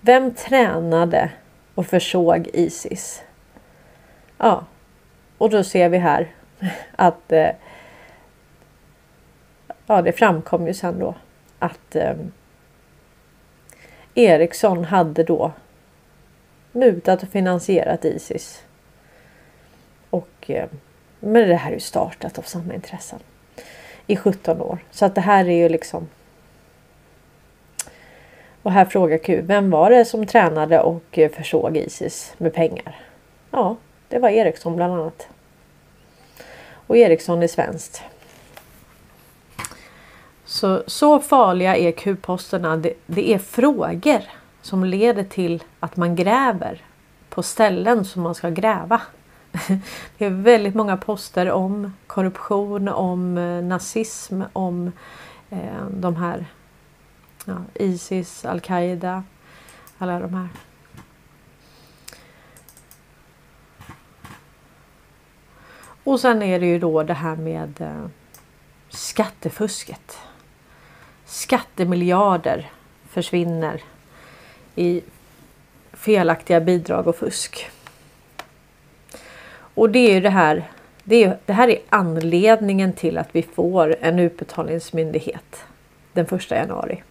[0.00, 1.30] Vem tränade
[1.74, 3.22] och försåg Isis?
[4.38, 4.64] Ja,
[5.38, 6.34] och då ser vi här
[6.96, 7.50] att eh,
[9.86, 11.14] ja, det framkom ju sen då
[11.58, 12.14] att eh,
[14.14, 15.52] Ericsson hade då
[16.72, 18.64] mutat och finansierat Isis.
[20.10, 20.68] Och eh,
[21.20, 23.20] men det här är ju startat av samma intressen
[24.06, 24.78] i 17 år.
[24.90, 26.08] Så att det här är ju liksom.
[28.62, 32.96] Och här frågar Q, vem var det som tränade och eh, försåg Isis med pengar?
[33.50, 33.76] Ja,
[34.08, 35.28] det var Ericsson bland annat.
[36.86, 38.02] Och Ericsson är svenskt.
[40.44, 42.76] Så, så farliga är Q-posterna.
[42.76, 44.22] Det, det är frågor
[44.62, 46.82] som leder till att man gräver
[47.28, 49.00] på ställen som man ska gräva.
[50.18, 54.92] Det är väldigt många poster om korruption, om eh, nazism, om
[55.50, 56.46] eh, de här
[57.44, 59.24] ja, Isis, Al-Qaida,
[59.98, 60.48] alla de här.
[66.04, 68.06] Och sen är det ju då det här med eh,
[68.88, 70.18] skattefusket.
[71.24, 72.70] Skattemiljarder
[73.08, 73.82] försvinner
[74.74, 75.02] i
[75.92, 77.70] felaktiga bidrag och fusk.
[79.76, 80.70] Och det är ju det här.
[81.04, 85.64] Det, är, det här är anledningen till att vi får en utbetalningsmyndighet
[86.12, 87.02] den första januari.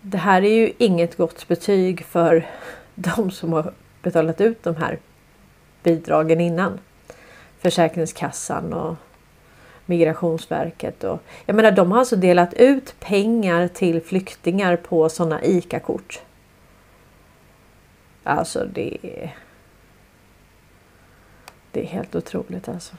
[0.00, 2.46] Det här är ju inget gott betyg för
[2.94, 4.98] de som har betalat ut de här
[5.82, 6.80] bidragen innan.
[7.58, 8.96] Försäkringskassan och
[9.86, 11.04] Migrationsverket.
[11.04, 16.20] Och, jag menar de har alltså delat ut pengar till flyktingar på sådana ICA-kort.
[18.22, 19.43] Alltså det är...
[21.74, 22.96] Det är helt otroligt alltså.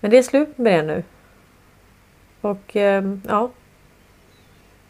[0.00, 1.02] Men det är slut med det nu.
[2.40, 3.50] Och ehm, ja.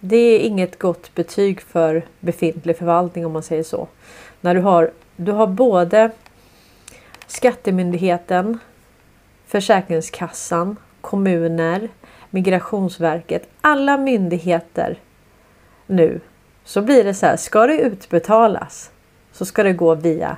[0.01, 3.89] Det är inget gott betyg för befintlig förvaltning om man säger så.
[4.41, 6.11] När du har du har både
[7.27, 8.59] Skattemyndigheten,
[9.47, 11.89] Försäkringskassan, kommuner,
[12.31, 14.99] Migrationsverket, alla myndigheter
[15.87, 16.21] nu
[16.65, 17.37] så blir det så här.
[17.37, 18.91] Ska det utbetalas
[19.33, 20.37] så ska det gå via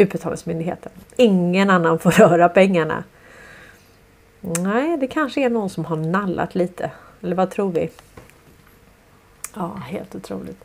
[0.00, 0.92] Utbetalningsmyndigheten.
[1.16, 3.04] Ingen annan får röra pengarna.
[4.40, 6.90] Nej, det kanske är någon som har nallat lite.
[7.22, 7.90] Eller vad tror vi?
[9.54, 10.64] Ja, helt otroligt.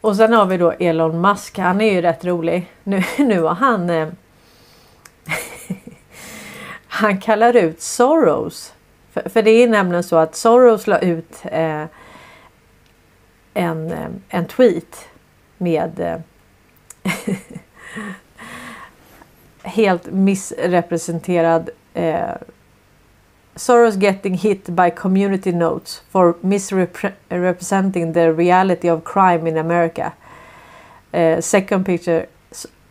[0.00, 1.58] Och sen har vi då Elon Musk.
[1.58, 2.72] Han är ju rätt rolig.
[2.84, 3.90] Nu, nu har han...
[3.90, 4.08] Eh,
[6.86, 8.72] han kallar ut Soros.
[9.12, 11.84] För, för, det är nämligen så att Soros la ut eh,
[13.60, 15.08] en, eh, en tweet
[15.58, 16.16] med eh,
[19.62, 22.34] helt missrepresenterad eh,
[23.56, 30.12] Soros getting hit by community notes for misrepresenting the reality of crime in America.
[31.12, 32.26] Uh, second picture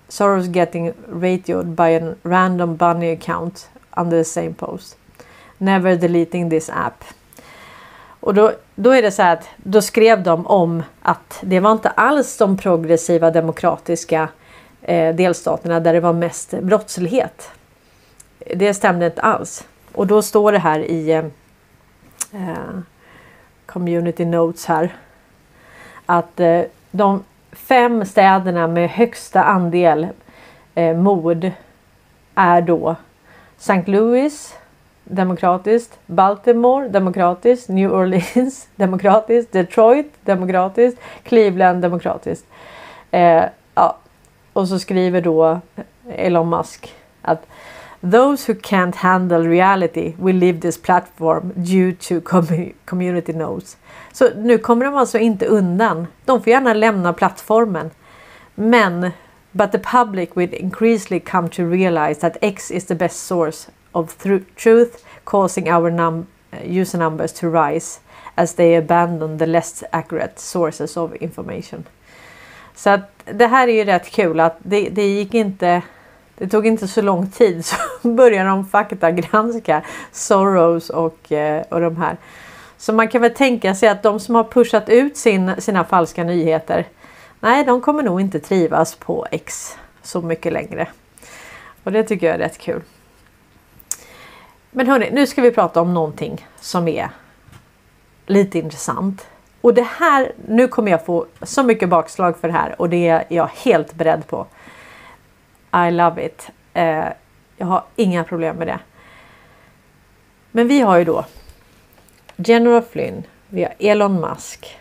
[0.10, 4.96] Soros getting radioed by a random bunny account under the same post.
[5.60, 7.04] Never deleting this app.
[8.20, 11.72] Och då, då är det så här att då skrev de om att det var
[11.72, 14.30] inte alls de progressiva demokratiska
[14.82, 17.52] eh, delstaterna där det var mest brottslighet.
[18.56, 19.68] Det stämde inte alls.
[19.94, 21.26] Och då står det här i eh,
[22.34, 22.80] eh,
[23.66, 24.96] Community Notes här
[26.06, 26.62] att eh,
[26.92, 30.08] de fem städerna med högsta andel
[30.76, 31.52] eh, mord
[32.36, 32.96] är då
[33.58, 33.84] St.
[33.86, 34.56] Louis
[35.10, 42.46] demokratiskt, Baltimore demokratiskt, New Orleans demokratiskt, Detroit demokratiskt, Cleveland demokratiskt.
[43.12, 43.44] Eh,
[43.76, 43.98] ja.
[44.54, 45.60] Och så skriver då
[46.10, 47.48] Elon Musk att
[48.02, 52.22] Those who can't handle reality will leave this platform due to
[52.86, 53.78] community notes.
[54.12, 56.08] Så nu kommer de alltså inte undan.
[56.26, 57.90] De får gärna lämna plattformen.
[58.56, 59.12] Men
[59.52, 64.18] But the public will increasingly come to realize that X is the best source of
[64.56, 68.00] truth causing our num uh, user numbers to rise
[68.36, 71.84] as they abandon the less accurate sources of information.
[72.76, 75.82] Så att det här är ju rätt kul att det, det gick inte
[76.38, 77.66] det tog inte så lång tid
[78.02, 79.82] så började de faktagranska
[80.12, 82.18] Soros och, eh, och de här.
[82.78, 86.24] Så man kan väl tänka sig att de som har pushat ut sin, sina falska
[86.24, 86.86] nyheter
[87.42, 90.88] Nej, de kommer nog inte trivas på X så mycket längre.
[91.84, 92.82] Och det tycker jag är rätt kul.
[94.72, 97.10] Men hörni, nu ska vi prata om någonting som är
[98.26, 99.28] lite intressant.
[99.62, 103.08] Och det här, nu kommer jag få så mycket bakslag för det här och det
[103.08, 104.46] är jag helt beredd på.
[105.88, 106.50] I love it.
[106.74, 107.06] Eh,
[107.58, 108.80] jag har inga problem med det.
[110.52, 111.26] Men vi har ju då
[112.36, 114.80] General Flynn, vi har Elon Musk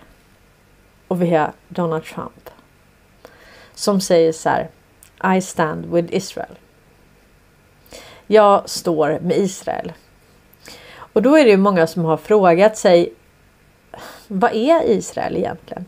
[1.09, 2.51] och vi har Donald Trump.
[3.75, 4.69] Som säger så här.
[5.37, 6.59] I stand with Israel.
[8.31, 9.93] Jag står med Israel.
[11.13, 13.13] Och då är det ju många som har frågat sig.
[14.29, 15.85] Vad är Israel egentligen?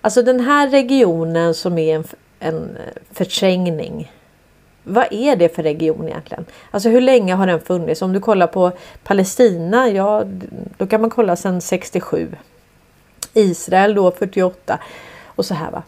[0.00, 2.04] Alltså den här regionen som är en
[2.42, 2.78] en
[3.10, 4.12] förträngning.
[4.84, 6.44] Vad är det för region egentligen?
[6.70, 8.02] Alltså hur länge har den funnits?
[8.02, 8.72] Om du kollar på
[9.04, 10.24] Palestina, ja
[10.76, 12.36] då kan man kolla sedan 67.
[13.34, 14.78] Israel då 48
[15.24, 15.82] och så här va.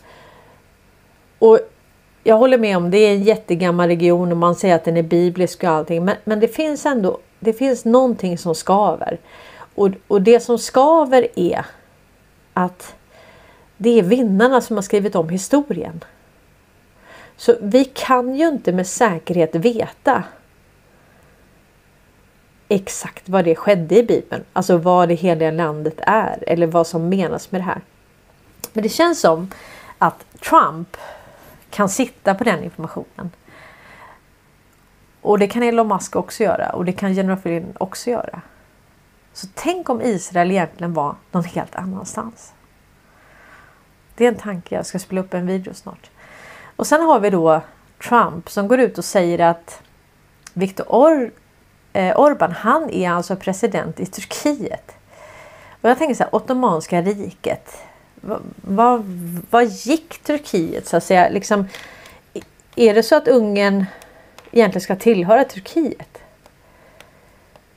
[1.38, 1.58] Och
[2.24, 5.02] jag håller med om det är en jättegammal region och man säger att den är
[5.02, 6.04] biblisk och allting.
[6.04, 9.18] Men, men det finns ändå det finns någonting som skaver.
[9.74, 11.66] Och, och det som skaver är
[12.52, 12.94] att
[13.76, 16.04] det är vinnarna som har skrivit om historien.
[17.36, 20.22] Så vi kan ju inte med säkerhet veta
[22.68, 24.44] exakt vad det skedde i Bibeln.
[24.52, 27.80] Alltså vad det heliga landet är eller vad som menas med det här.
[28.72, 29.50] Men det känns som
[29.98, 30.96] att Trump
[31.74, 33.30] kan sitta på den informationen.
[35.20, 38.40] Och det kan Elon Musk också göra och det kan General Flynn också göra.
[39.32, 42.52] Så tänk om Israel egentligen var någon helt annanstans.
[44.14, 44.74] Det är en tanke.
[44.74, 46.10] Jag ska spela upp en video snart.
[46.76, 47.60] Och sen har vi då
[48.08, 49.82] Trump som går ut och säger att
[50.52, 51.30] Viktor Or
[51.92, 54.92] eh, Orban, han är alltså president i Turkiet.
[55.80, 57.76] Och jag tänker så här, Ottomanska riket.
[58.62, 59.02] Vad,
[59.50, 61.28] vad, gick Turkiet så att säga?
[61.28, 61.68] Liksom,
[62.76, 63.84] är det så att Ungern
[64.52, 66.18] egentligen ska tillhöra Turkiet?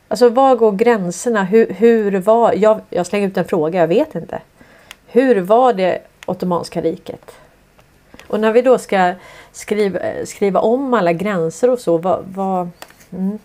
[0.08, 1.44] Alltså var går gränserna?
[1.44, 2.54] Hur, hur var...
[2.54, 4.42] Jag, jag slänger ut en fråga, jag vet inte.
[5.08, 7.32] Hur var det Ottomanska riket?
[8.28, 9.14] Och när vi då ska
[9.52, 12.70] skriva, skriva om alla gränser och så, vad, vad,
[13.12, 13.40] mm,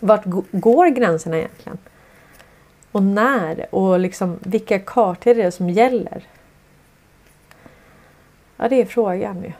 [0.00, 1.78] vart går gränserna egentligen?
[2.92, 3.74] Och när?
[3.74, 6.26] Och liksom vilka kartor är det som gäller?
[8.56, 9.52] Ja, det är frågan ju.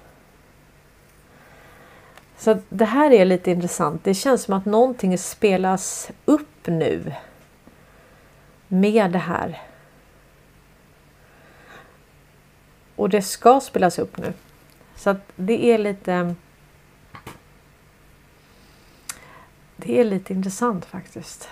[2.39, 4.05] Så det här är lite intressant.
[4.05, 7.13] Det känns som att någonting spelas upp nu.
[8.69, 9.61] Med det här.
[12.97, 14.33] Och det ska spelas upp nu.
[14.97, 16.35] Så att det är lite...
[19.77, 21.49] Det är lite intressant faktiskt.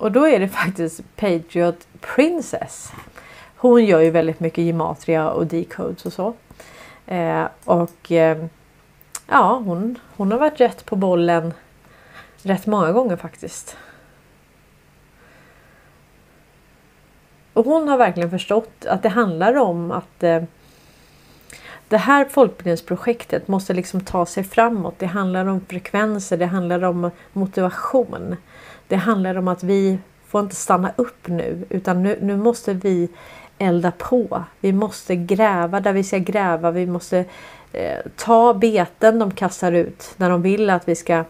[0.00, 2.92] Och då är det faktiskt Patriot Princess.
[3.56, 6.34] Hon gör ju väldigt mycket gematria och decodes och så.
[7.06, 8.44] Eh, och eh,
[9.26, 11.54] ja, hon, hon har varit rätt på bollen
[12.42, 13.76] rätt många gånger faktiskt.
[17.52, 20.42] Och hon har verkligen förstått att det handlar om att eh,
[21.88, 24.94] det här folkbildningsprojektet måste liksom ta sig framåt.
[24.98, 28.36] Det handlar om frekvenser, det handlar om motivation.
[28.90, 33.08] Det handlar om att vi får inte stanna upp nu utan nu, nu måste vi
[33.58, 34.44] elda på.
[34.60, 36.70] Vi måste gräva där vi ska gräva.
[36.70, 37.24] Vi måste
[37.72, 41.24] eh, ta beten de kastar ut när de vill att vi ska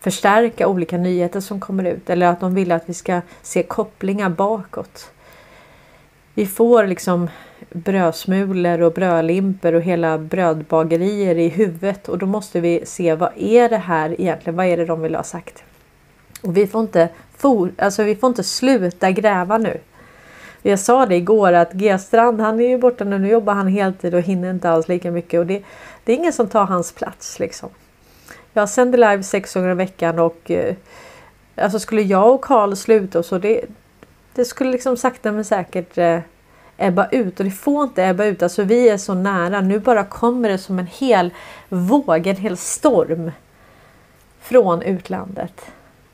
[0.00, 4.28] förstärka olika nyheter som kommer ut eller att de vill att vi ska se kopplingar
[4.28, 5.10] bakåt.
[6.34, 7.28] Vi får liksom
[7.70, 13.68] brödsmulor och brödlimper och hela brödbagerier i huvudet och då måste vi se vad är
[13.68, 14.56] det här egentligen?
[14.56, 15.64] Vad är det de vill ha sagt?
[16.42, 19.80] Och vi får inte, for, alltså vi får inte sluta gräva nu.
[20.62, 23.18] Jag sa det igår att G-strand han är ju borta nu.
[23.18, 25.40] Nu jobbar han heltid och hinner inte alls lika mycket.
[25.40, 25.62] Och det,
[26.04, 27.68] det är ingen som tar hans plats liksom.
[28.52, 30.74] Jag sänder live sex gånger i veckan och eh,
[31.56, 33.64] alltså skulle jag och Karl sluta och så det,
[34.34, 36.18] det skulle liksom sakta men säkert eh,
[36.76, 38.42] ebba ut och det får inte ebba ut.
[38.42, 39.60] Alltså vi är så nära.
[39.60, 41.30] Nu bara kommer det som en hel
[41.68, 43.30] våg, en hel storm
[44.40, 45.62] från utlandet.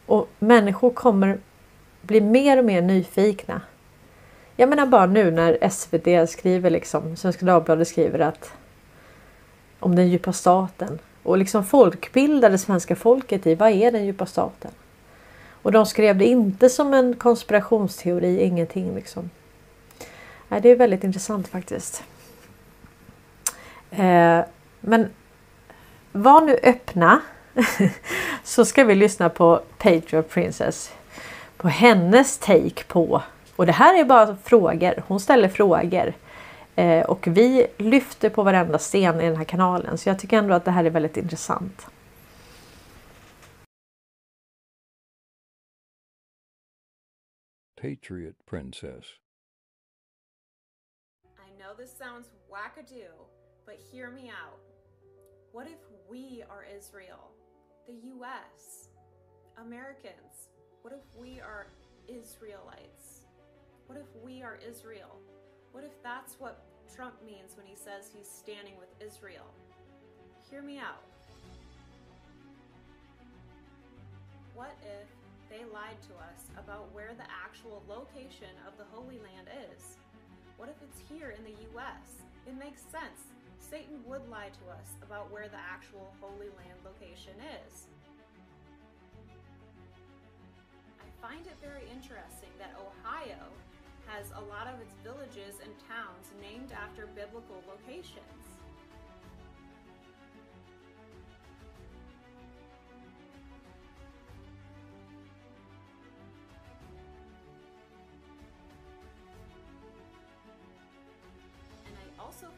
[0.07, 1.39] Och människor kommer
[2.03, 3.61] bli mer och mer nyfikna.
[4.57, 8.53] Jag menar bara nu när SVT skriver liksom, Svenska Dagbladet skriver att
[9.81, 14.27] om den djupa staten och liksom folkbildar det svenska folket i vad är den djupa
[14.27, 14.71] staten?
[15.63, 19.31] Och de skrev det inte som en konspirationsteori, ingenting liksom.
[20.49, 22.05] Nej, det är väldigt intressant faktiskt.
[23.91, 24.41] Eh,
[24.81, 25.11] men
[26.13, 27.21] var nu öppna
[28.45, 30.93] så ska vi lyssna på Patriot Princess.
[31.57, 33.23] På hennes take på
[33.57, 35.03] och det här är bara frågor.
[35.07, 36.15] Hon ställer frågor.
[36.75, 39.99] Eh, och vi lyfter på varenda sten i den här kanalen.
[39.99, 41.87] Så jag tycker ändå att det här är väldigt intressant.
[47.81, 49.05] Patriot Princess.
[51.25, 53.29] I know this sounds wackadoo,
[53.67, 54.61] but hear me out.
[55.53, 55.79] What if
[56.11, 57.46] we are Israel?
[57.87, 58.89] The US?
[59.59, 60.51] Americans?
[60.83, 61.69] What if we are
[62.09, 63.27] Israelites?
[63.87, 65.21] What if we are Israel?
[65.71, 69.47] What if that's what Trump means when he says he's standing with Israel?
[70.51, 71.05] Hear me out.
[74.55, 75.07] What if
[75.49, 79.97] they lied to us about where the actual location of the Holy Land is?
[80.57, 82.27] What if it's here in the US?
[82.49, 83.31] It makes sense.
[83.59, 87.89] Satan would lie to us about where the actual Holy Land location is.
[91.01, 93.51] I find it very interesting that Ohio
[94.07, 98.56] has a lot of its villages and towns named after biblical locations.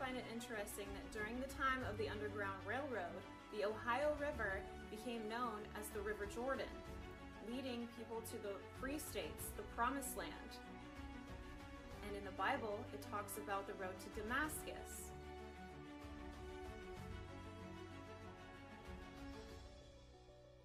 [0.08, 3.20] Find it interesting that during the time of the Underground Railroad,
[3.52, 6.72] the Ohio River became known as the River Jordan,
[7.44, 10.52] leading people to the free states, the Promised Land.
[12.06, 15.12] And in the Bible, it talks about the road to Damascus.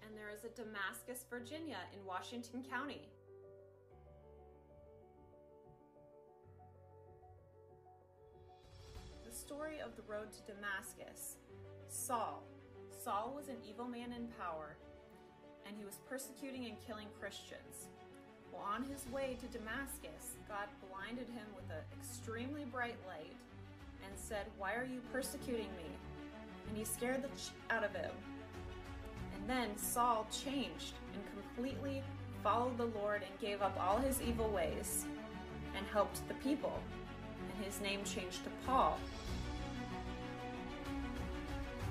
[0.00, 3.02] And there is a Damascus, Virginia in Washington County.
[9.44, 11.36] Story of the road to Damascus
[11.88, 12.42] Saul.
[13.04, 14.76] Saul was an evil man in power,
[15.66, 17.88] and he was persecuting and killing Christians.
[18.50, 23.36] Well, on his way to Damascus, God blinded him with an extremely bright light
[24.02, 25.90] and said, Why are you persecuting me?
[26.68, 28.12] And he scared the ch- out of him.
[29.36, 32.02] And then Saul changed and completely
[32.42, 35.04] followed the Lord and gave up all his evil ways
[35.76, 36.80] and helped the people.
[37.40, 38.98] And his name changed to Paul.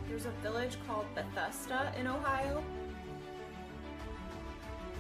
[0.07, 2.63] There's a village called Bethesda in Ohio.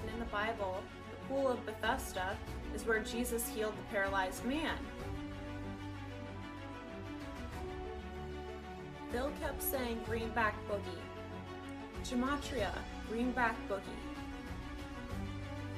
[0.01, 2.37] And in the Bible, the pool of Bethesda
[2.73, 4.77] is where Jesus healed the paralyzed man.
[9.11, 11.03] Bill kept saying greenback boogie.
[12.03, 12.71] Gematria,
[13.09, 13.81] greenback boogie.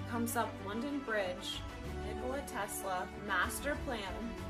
[0.10, 1.60] Comes up London Bridge,
[2.08, 4.00] Nikola Tesla, master plan,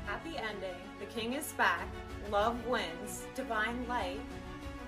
[0.06, 1.88] happy ending, the king is back,
[2.30, 4.20] love wins, divine light,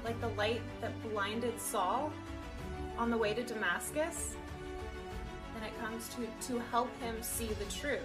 [0.05, 2.13] like the light that blinded Saul
[2.99, 4.35] on the way to Damascus,
[5.57, 8.01] And it comes to, to help him see the truth.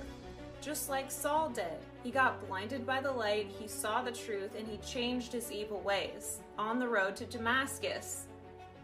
[0.62, 1.78] Just like Saul did.
[2.04, 5.82] He got blinded by the light, he saw the truth, and he changed his evil
[5.82, 8.28] ways on the road to Damascus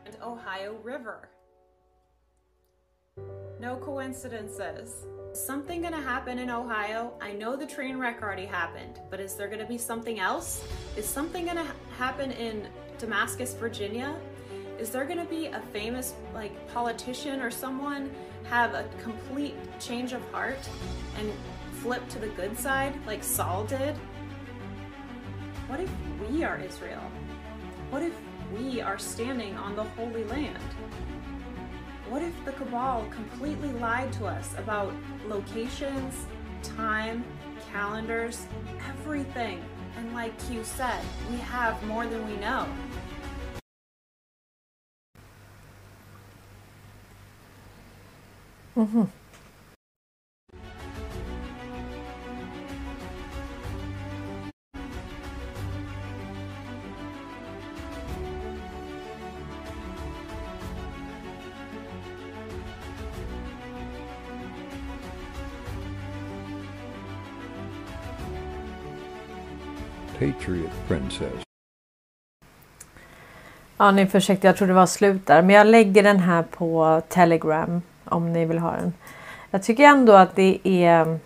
[0.06, 1.30] and Ohio River.
[3.60, 5.06] No coincidences.
[5.34, 7.14] Something gonna happen in Ohio?
[7.22, 10.64] I know the train wreck already happened, but is there gonna be something else?
[10.96, 12.68] Is something gonna ha- happen in
[13.00, 14.14] Damascus, Virginia?
[14.78, 18.12] Is there gonna be a famous like politician or someone
[18.50, 20.60] have a complete change of heart
[21.18, 21.32] and
[21.72, 23.96] flip to the good side like Saul did?
[25.68, 25.90] What if
[26.30, 27.04] we are Israel?
[27.90, 28.14] What if
[28.54, 30.58] we are standing on the Holy Land?
[32.10, 34.94] What if the cabal completely lied to us about
[35.28, 36.26] locations,
[36.64, 37.24] time,
[37.72, 38.46] calendars,
[38.90, 39.64] everything?
[39.98, 42.68] And like Q said, we have more than we know.
[48.78, 49.04] Mm-hmm.
[70.20, 71.44] Patriot Princess.
[73.78, 75.42] Ja, ni försökte, jag tror det var slut där.
[75.42, 78.94] Men jag lägger den här på Telegram om ni vill ha den.
[79.52, 81.20] Jag tycker ändå att det är...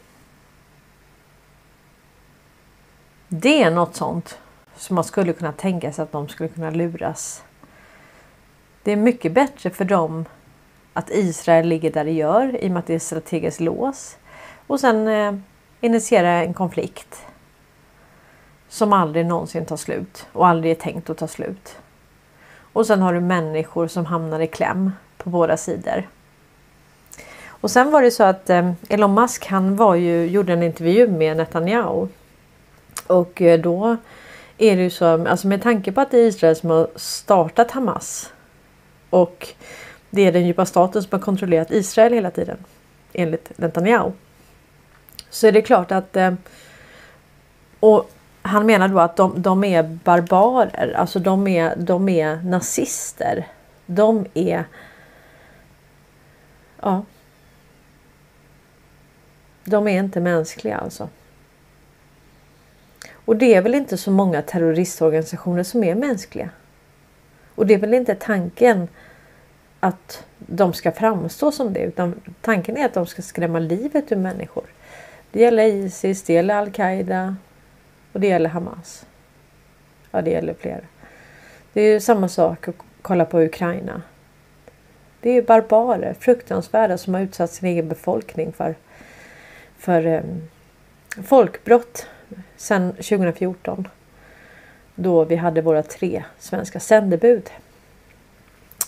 [3.28, 4.40] Det är något sånt
[4.76, 7.44] som man skulle kunna tänka sig att de skulle kunna luras.
[8.84, 10.26] Det är mycket bättre för dem
[10.94, 14.18] att Israel ligger där det gör i och med att det är strategiskt lås.
[14.68, 15.36] Och sen eh,
[15.82, 17.26] initiera en konflikt.
[18.74, 21.78] Som aldrig någonsin tar slut och aldrig är tänkt att ta slut.
[22.74, 26.08] Och sen har du människor som hamnar i kläm på båda sidor.
[27.48, 31.08] Och sen var det så att eh, Elon Musk han var ju, gjorde en intervju
[31.08, 32.08] med Netanyahu.
[33.08, 33.98] Och eh, då
[34.58, 37.72] är det ju så, alltså med tanke på att det är Israel som har startat
[37.72, 38.34] Hamas.
[39.10, 39.48] Och
[40.10, 42.58] det är den djupa staten som har kontrollerat Israel hela tiden.
[43.14, 44.12] Enligt Netanyahu.
[45.30, 46.34] Så är det klart att eh,
[47.80, 48.10] och
[48.44, 53.48] han menar då att de, de är barbarer, alltså de är, de är nazister.
[53.86, 54.64] De är...
[56.82, 57.04] Ja.
[59.64, 61.10] De är inte mänskliga alltså.
[63.26, 66.50] Och det är väl inte så många terroristorganisationer som är mänskliga.
[67.56, 68.88] Och det är väl inte tanken
[69.80, 74.16] att de ska framstå som det utan tanken är att de ska skrämma livet ur
[74.16, 74.64] människor.
[75.32, 77.36] Det gäller Isis, det gäller Al-Qaida,
[78.14, 79.06] och det gäller Hamas.
[80.12, 80.84] Ja, det gäller fler.
[81.74, 84.02] Det är ju samma sak att kolla på Ukraina.
[85.22, 88.76] Det är ju barbarer, fruktansvärda som har utsatt sin egen befolkning för,
[89.78, 90.50] för um,
[91.24, 92.08] folkbrott
[92.58, 93.88] sedan 2014.
[94.96, 97.50] Då vi hade våra tre svenska sändebud.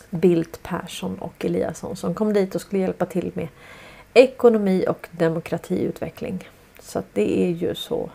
[0.09, 3.47] Bildt, Persson och Eliasson som kom dit och skulle hjälpa till med
[4.13, 6.49] ekonomi och demokratiutveckling.
[6.79, 8.09] Så att det är ju så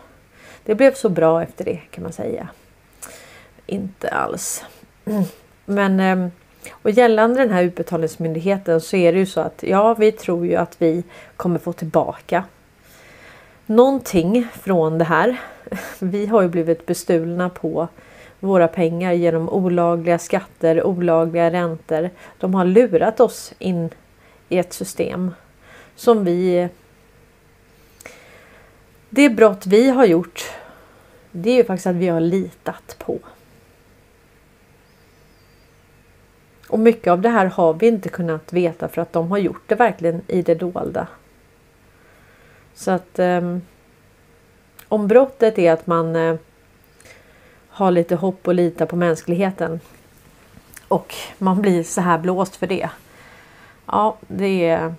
[0.65, 2.47] det blev så bra efter det kan man säga.
[3.65, 4.65] Inte alls.
[5.65, 6.31] Men ehm,
[6.71, 10.55] och gällande den här utbetalningsmyndigheten så är det ju så att ja, vi tror ju
[10.55, 11.03] att vi
[11.35, 12.43] kommer få tillbaka
[13.65, 15.37] någonting från det här.
[15.99, 17.87] Vi har ju blivit bestulna på
[18.39, 22.09] våra pengar genom olagliga skatter, olagliga räntor.
[22.39, 23.89] De har lurat oss in
[24.49, 25.33] i ett system
[25.95, 26.69] som vi
[29.13, 30.43] det brott vi har gjort
[31.31, 33.19] det är ju faktiskt att vi har litat på.
[36.67, 39.63] Och mycket av det här har vi inte kunnat veta för att de har gjort
[39.67, 41.07] det verkligen i det dolda.
[42.73, 43.61] Så att um,
[44.87, 46.39] om brottet är att man uh,
[47.69, 49.79] har lite hopp och litar på mänskligheten
[50.87, 52.89] och man blir så här blåst för det.
[53.85, 54.95] Ja, det är...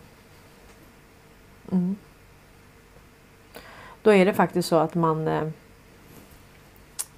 [1.73, 1.97] Mm
[4.03, 5.48] då är det faktiskt så att man eh,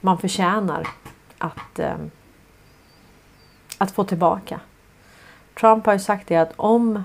[0.01, 0.89] man förtjänar
[1.39, 1.97] att eh,
[3.79, 4.61] att få tillbaka.
[5.61, 7.03] Trump har ju sagt det att om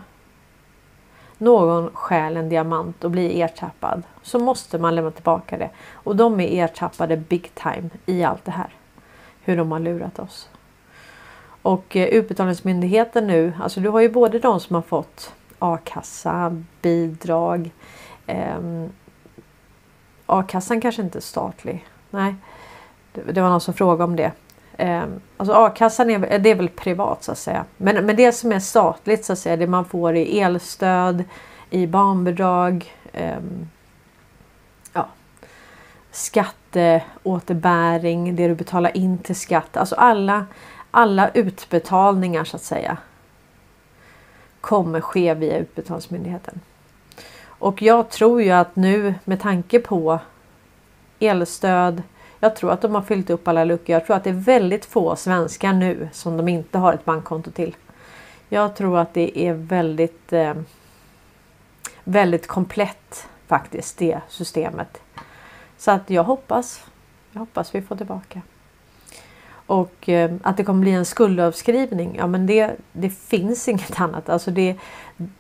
[1.38, 5.70] någon stjäl en diamant och blir ertappad så måste man lämna tillbaka det.
[5.94, 8.70] Och de är ertappade big time i allt det här.
[9.42, 10.50] Hur de har lurat oss.
[11.62, 17.72] Och eh, Utbetalningsmyndigheten nu, alltså du har ju både de som har fått a-kassa, bidrag,
[18.28, 18.60] eh,
[20.30, 21.86] A-kassan kanske inte är statlig.
[22.10, 22.36] Nej,
[23.14, 24.32] det, var någon som frågade om det.
[24.78, 27.66] Ehm, alltså a-kassan är, det är väl privat så att säga.
[27.78, 31.24] Men, men det som är statligt så att säga, det man får i elstöd,
[31.70, 33.70] i barnbidrag, ehm,
[34.94, 35.08] ja,
[36.12, 39.78] skatteåterbäring, det du betalar in till skatt.
[39.78, 40.46] Alltså alla,
[40.92, 42.98] alla utbetalningar så att säga
[44.62, 46.60] kommer ske via Utbetalningsmyndigheten.
[47.60, 50.20] Och jag tror ju att nu med tanke på
[51.20, 52.04] elstöd.
[52.40, 53.94] Jag tror att de har fyllt upp alla luckor.
[53.94, 57.52] Jag tror att det är väldigt få svenskar nu som de inte har ett bankkonto
[57.52, 57.76] till.
[58.50, 60.54] Jag tror att det är väldigt eh,
[62.04, 65.02] väldigt komplett faktiskt det systemet.
[65.78, 66.86] Så att jag hoppas.
[67.32, 68.42] Jag hoppas vi får tillbaka.
[69.52, 72.16] Och eh, att det kommer bli en skuldavskrivning.
[72.18, 74.30] Ja, men det, det finns inget annat.
[74.30, 74.76] Alltså det,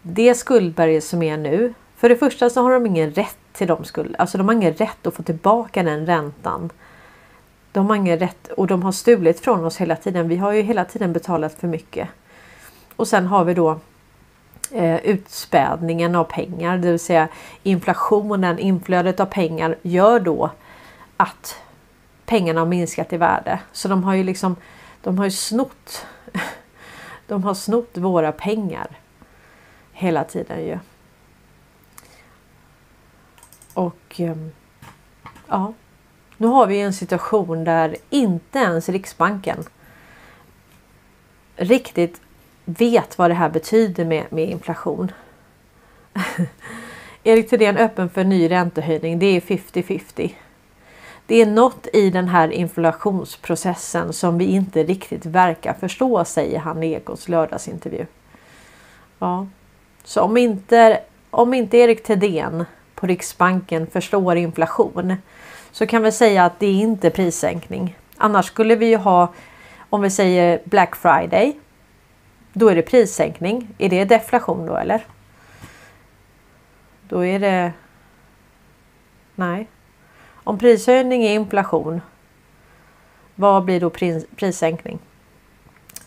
[0.02, 1.74] det skuldberget som är nu.
[2.00, 4.18] För det första så har de ingen rätt till de skulderna.
[4.18, 6.70] Alltså de har ingen rätt att få tillbaka den räntan.
[7.72, 10.28] De har ingen rätt och de har stulit från oss hela tiden.
[10.28, 12.10] Vi har ju hela tiden betalat för mycket.
[12.96, 13.80] Och sen har vi då
[14.72, 17.28] eh, utspädningen av pengar, det vill säga
[17.64, 20.52] inflationen, inflödet av pengar gör då
[21.18, 21.62] att
[22.26, 23.60] pengarna har minskat i värde.
[23.72, 24.56] Så de har ju liksom,
[25.02, 26.06] de har ju snott.
[27.28, 28.88] De har snott våra pengar
[29.92, 30.80] hela tiden ju.
[33.80, 34.52] Och ehm,
[35.48, 35.74] ja,
[36.38, 39.64] nu har vi en situation där inte ens Riksbanken
[41.56, 42.22] riktigt
[42.66, 45.12] vet vad det här betyder med, med inflation.
[47.24, 49.20] Erik Thedéen öppen för ny räntehöjning.
[49.20, 50.34] Det är 50-50.
[51.26, 56.84] Det är något i den här inflationsprocessen som vi inte riktigt verkar förstå, säger han
[56.84, 58.06] i Ekots lördagsintervju.
[59.20, 59.48] Ja,
[60.04, 62.66] så om inte, om inte Erik Thedéen
[63.00, 65.16] på Riksbanken förstår inflation
[65.72, 67.98] så kan vi säga att det är inte prissänkning.
[68.18, 69.34] Annars skulle vi ju ha
[69.90, 71.60] om vi säger Black Friday.
[72.54, 73.68] Då är det prissänkning.
[73.78, 75.06] Är det deflation då eller?
[77.10, 77.74] Då är det.
[79.36, 79.68] Nej.
[80.44, 82.02] Om prishöjning är inflation.
[83.36, 85.00] Vad blir då pris, prissänkning?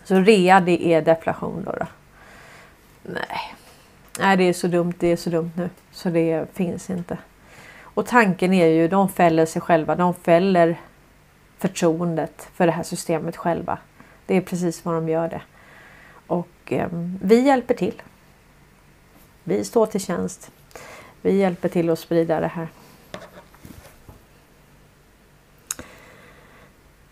[0.05, 1.87] Så rea det är deflation då, då.
[3.03, 3.55] Nej.
[4.19, 4.95] Nej, det är så dumt.
[4.99, 7.19] Det är så dumt nu så det finns inte.
[7.83, 9.95] Och tanken är ju, de fäller sig själva.
[9.95, 10.81] De fäller
[11.59, 13.79] förtroendet för det här systemet själva.
[14.27, 15.43] Det är precis vad de gör det.
[16.27, 16.89] Och eh,
[17.23, 18.03] vi hjälper till.
[19.45, 20.51] Vi står till tjänst.
[21.23, 22.69] Vi hjälper till att sprida det här.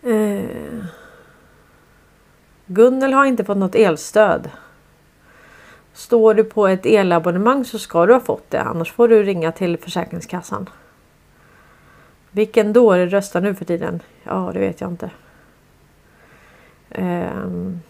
[0.03, 0.85] Eh,
[2.65, 4.49] Gunnel har inte fått något elstöd.
[5.93, 8.61] Står du på ett elabonnemang så ska du ha fått det.
[8.61, 10.69] Annars får du ringa till Försäkringskassan.
[12.31, 14.01] Vilken dåre röstar nu för tiden?
[14.23, 15.09] Ja, det vet jag inte.
[16.95, 17.81] Um,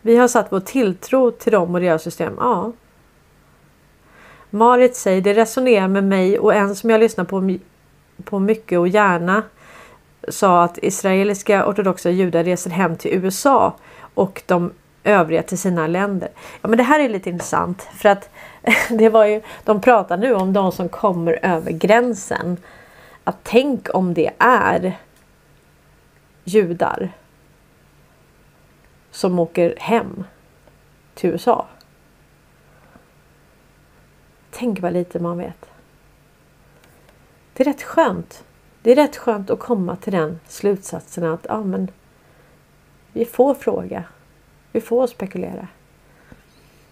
[0.00, 2.34] vi har satt vår tilltro till dem och deras system.
[2.38, 2.72] Ja.
[4.50, 7.58] Marit säger det resonerar med mig och en som jag lyssnar på,
[8.24, 9.42] på mycket och gärna
[10.28, 13.74] sa att israeliska ortodoxa judar reser hem till USA
[14.14, 14.70] och de
[15.04, 16.28] övriga till sina länder.
[16.60, 18.30] Ja, men det här är lite intressant för att
[18.88, 22.56] det var ju, de pratar nu om de som kommer över gränsen.
[23.24, 24.98] Att tänk om det är
[26.44, 27.12] judar
[29.10, 30.24] som åker hem
[31.14, 31.66] till USA.
[34.50, 35.66] Tänk vad lite man vet.
[37.52, 38.44] Det är rätt skönt.
[38.82, 41.90] Det är rätt skönt att komma till den slutsatsen att ja, men
[43.12, 44.04] vi får fråga.
[44.72, 45.68] Vi får spekulera.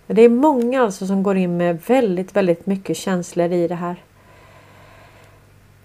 [0.06, 4.04] Det är många alltså som går in med väldigt, väldigt mycket känslor i det här.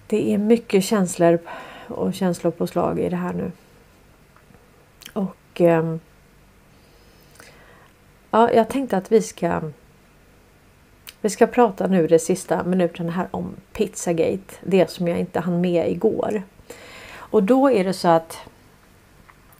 [0.08, 1.39] Det är mycket känslor
[1.88, 3.52] och känslopåslag i det här nu.
[5.14, 5.96] Och eh,
[8.32, 9.62] ja, jag tänkte att vi ska
[11.22, 14.56] vi ska prata nu de sista minuterna här om Pizzagate.
[14.62, 16.43] Det som jag inte hann med igår.
[17.16, 18.38] Och då är det så att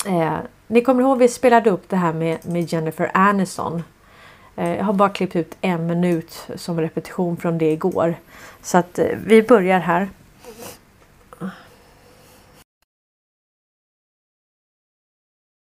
[0.06, 3.84] eh, ni kommer ihåg vi spelade upp det här med, med Jennifer Aniston.
[4.55, 8.16] Eh, jag har bara klippt ut en minut som repetition från det igår.
[8.61, 10.09] Så att eh, vi börjar här.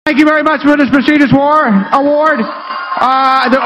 [0.04, 2.40] Thank you very much for this prestigious war award.
[2.40, 3.58] Uh, the,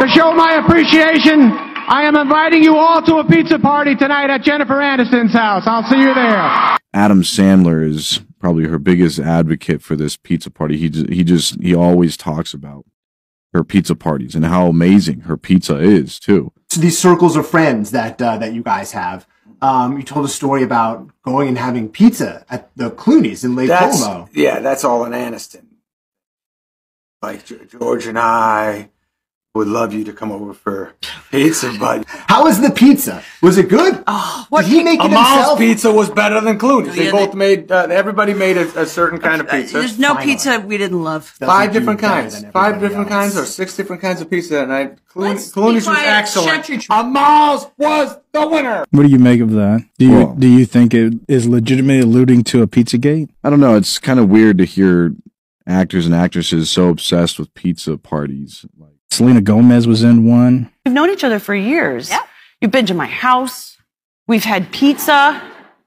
[0.00, 1.50] to show my appreciation,
[1.88, 5.66] I am inviting you all to a pizza party tonight at Jennifer Aniston's house.
[5.66, 6.76] I'll see you there.
[6.92, 10.76] Adam Sandler is probably her biggest advocate for this pizza party.
[10.76, 12.84] He he just he always talks about
[13.52, 16.52] her pizza parties and how amazing her pizza is too.
[16.70, 19.26] So these circles of friends that uh, that you guys have,
[19.62, 23.68] um, you told a story about going and having pizza at the Clooney's in Lake
[23.68, 24.28] That's Como.
[24.32, 25.64] yeah, that's all in Anniston.
[27.22, 28.90] Like George and I
[29.54, 30.92] would love you to come over for
[31.30, 33.22] pizza, but How was the pizza?
[33.42, 34.02] Was it good?
[34.06, 35.58] Oh, Did he make it Amal's himself?
[35.58, 36.94] pizza was better than Clooney's.
[36.94, 37.72] They Yeah, both they- made.
[37.72, 39.78] Uh, everybody made a, a certain kind of pizza.
[39.78, 40.32] There's no Finally.
[40.32, 41.24] pizza we didn't love.
[41.40, 42.44] Doesn't Five different kinds.
[42.52, 43.34] Five different else.
[43.34, 44.98] kinds or six different kinds of pizza that night.
[45.08, 46.48] Clooney, Let's Clooney's was excellent.
[46.50, 48.84] Shut your tr- Amal's was the winner.
[48.90, 49.84] What do you make of that?
[49.98, 53.30] Do you Well- do you think it is legitimately alluding to a Pizzagate?
[53.42, 53.74] I don't know.
[53.76, 55.14] It's kind of weird to hear
[55.66, 58.64] actors and actresses so obsessed with pizza parties.
[59.10, 60.68] Like, Selena Gomez was in one.
[60.84, 62.10] We've known each other for years.
[62.10, 62.18] Yeah.
[62.60, 63.76] You've been to my house.
[64.26, 65.40] We've had pizza.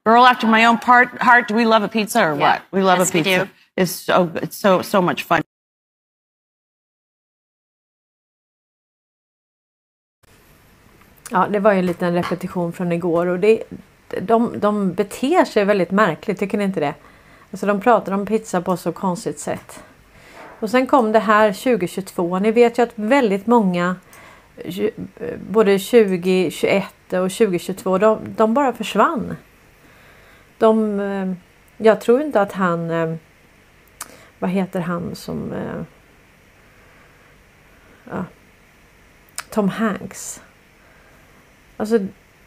[0.04, 1.48] Girl after my own part, heart.
[1.48, 2.38] Do we love a pizza or Yeah.
[2.40, 2.62] what?
[2.72, 3.44] We love Yes, a we pizza.
[3.44, 3.50] do.
[3.76, 5.42] It's so it's so so much fun.
[11.30, 13.62] Ja, det var ju en liten repetition från igår och det,
[14.20, 16.94] de, de beter sig väldigt märkligt, tycker ni inte det?
[17.50, 19.82] Alltså de pratar om pizza på så konstigt sätt.
[20.62, 22.38] Och sen kom det här 2022.
[22.38, 23.96] Ni vet ju att väldigt många
[25.50, 29.36] både 2021 och 2022 de, de bara försvann.
[30.58, 31.32] De, eh,
[31.76, 33.14] jag tror inte att han eh,
[34.38, 35.82] vad heter han som eh,
[38.10, 38.24] ja,
[39.50, 40.42] Tom Hanks.
[41.76, 41.98] Alltså,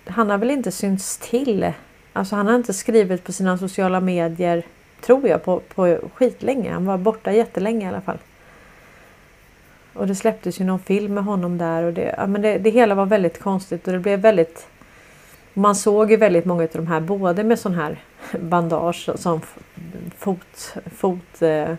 [0.08, 1.72] han har väl inte synts till.
[2.14, 4.64] Alltså, han har inte skrivit på sina sociala medier,
[5.06, 6.72] tror jag, på, på skitlänge.
[6.72, 8.18] Han var borta jättelänge i alla fall.
[9.94, 12.70] Och det släpptes ju någon film med honom där och det, ja, men det, det
[12.70, 14.68] hela var väldigt konstigt och det blev väldigt...
[15.54, 18.00] Man såg ju väldigt många av de här både med sån här
[18.40, 19.42] bandage som
[20.18, 21.74] fot, fot eh,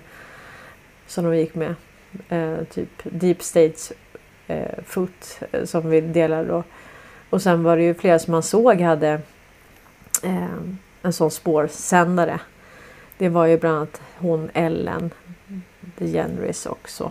[1.07, 1.75] som de gick med.
[2.29, 3.93] Eh, typ deep states
[4.47, 6.63] eh, foot eh, som vi delade då.
[7.31, 9.21] Och sen var det ju flera som man såg hade
[10.23, 10.57] eh,
[11.03, 12.41] en sån spårsändare.
[13.19, 15.11] Det var ju bland annat hon Ellen
[15.99, 17.11] DeGeneres också.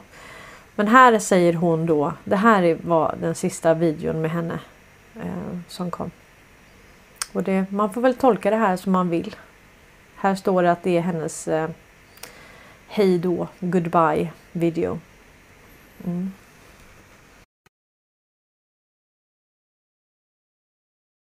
[0.75, 4.59] Men här säger hon då, det här var den sista videon med henne
[5.15, 6.11] eh, som kom.
[7.33, 9.35] Och det, man får väl tolka det här som man vill.
[10.15, 11.69] Här står det att det är hennes eh,
[12.87, 14.99] hej då, goodbye video.
[16.05, 16.31] Mm.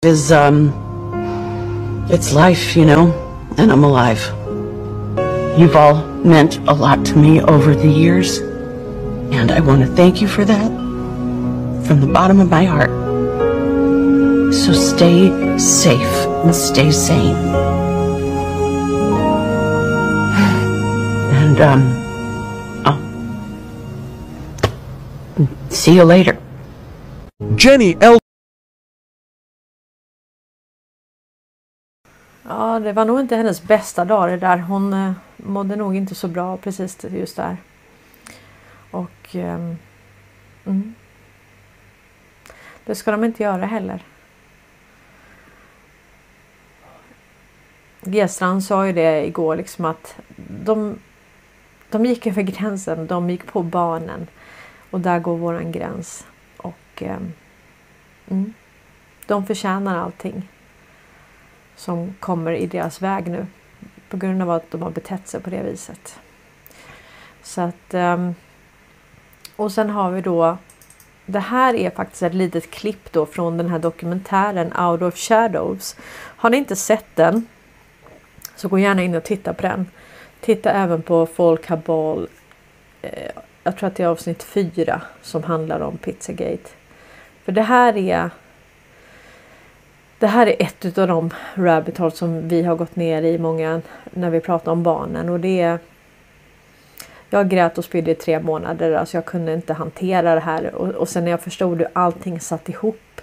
[0.06, 0.72] Is um,
[2.10, 3.12] it's life, you know,
[3.58, 4.47] and I'm alive.
[5.58, 10.22] You've all meant a lot to me over the years, and I want to thank
[10.22, 10.68] you for that
[11.88, 12.92] from the bottom of my heart.
[14.54, 17.36] So stay safe and stay sane.
[21.38, 21.82] And um,
[25.70, 26.38] see you later.
[27.56, 28.20] Jenny L.
[32.48, 34.58] Ja, det var nog inte hennes bästa dag det där.
[34.58, 37.58] Hon eh, mådde nog inte så bra precis just där.
[38.92, 39.76] Och Eh,
[40.66, 40.96] mm.
[42.86, 44.04] Det ska de inte göra heller.
[48.02, 51.00] G-strand sa ju det igår liksom att de,
[51.90, 53.08] de gick över gränsen.
[53.08, 54.28] De gick på barnen.
[54.90, 56.26] Och där går våran gräns.
[56.58, 57.18] Och eh,
[58.28, 58.54] mm.
[59.26, 60.50] de förtjänar allting
[61.78, 63.46] som kommer i deras väg nu.
[64.10, 66.20] På grund av att de har betett sig på det viset.
[67.44, 67.94] Så att...
[67.94, 68.36] Ehm,
[69.56, 70.58] och sen har vi då...
[71.26, 75.96] Det här är faktiskt ett litet klipp då från den här dokumentären Out of Shadows.
[76.14, 77.48] Har ni inte sett den
[78.56, 79.88] så gå gärna in och titta på den.
[80.40, 82.28] Titta även på Folk Habal.
[83.02, 83.32] Eh,
[83.64, 86.70] jag tror att det är avsnitt 4 som handlar om Pizzagate.
[87.44, 88.30] För det här är
[90.20, 93.82] det här är ett av de rabbit holes som vi har gått ner i många
[94.12, 95.80] när vi pratar om barnen och det är
[97.30, 100.88] jag grät och spydde i tre månader, alltså jag kunde inte hantera det här och,
[100.88, 103.22] och sen när jag förstod hur allting satt ihop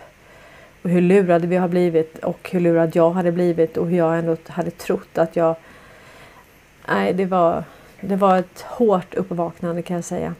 [0.82, 4.18] och hur lurade vi har blivit och hur lurad jag hade blivit och hur jag
[4.18, 5.56] ändå hade trott att jag...
[6.88, 7.64] Nej, det var,
[8.00, 10.34] det var ett hårt uppvaknande kan jag säga.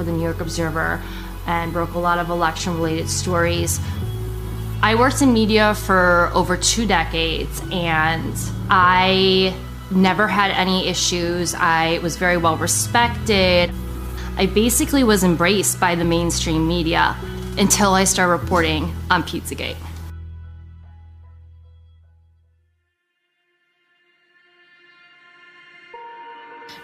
[0.00, 0.98] For the New York Observer
[1.46, 3.78] and broke a lot of election related stories.
[4.80, 8.34] I worked in media for over two decades and
[8.70, 9.54] I
[9.90, 11.54] never had any issues.
[11.54, 13.70] I was very well respected.
[14.38, 17.14] I basically was embraced by the mainstream media
[17.58, 19.76] until I started reporting on Pizzagate.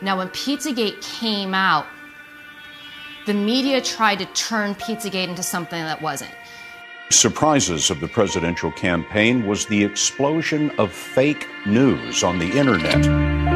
[0.03, 1.87] Now, when Pizzagate came out,
[3.27, 6.31] the media tried to turn Pizzagate into something that wasn't.
[7.11, 13.56] Surprises of the presidential campaign was the explosion of fake news on the internet.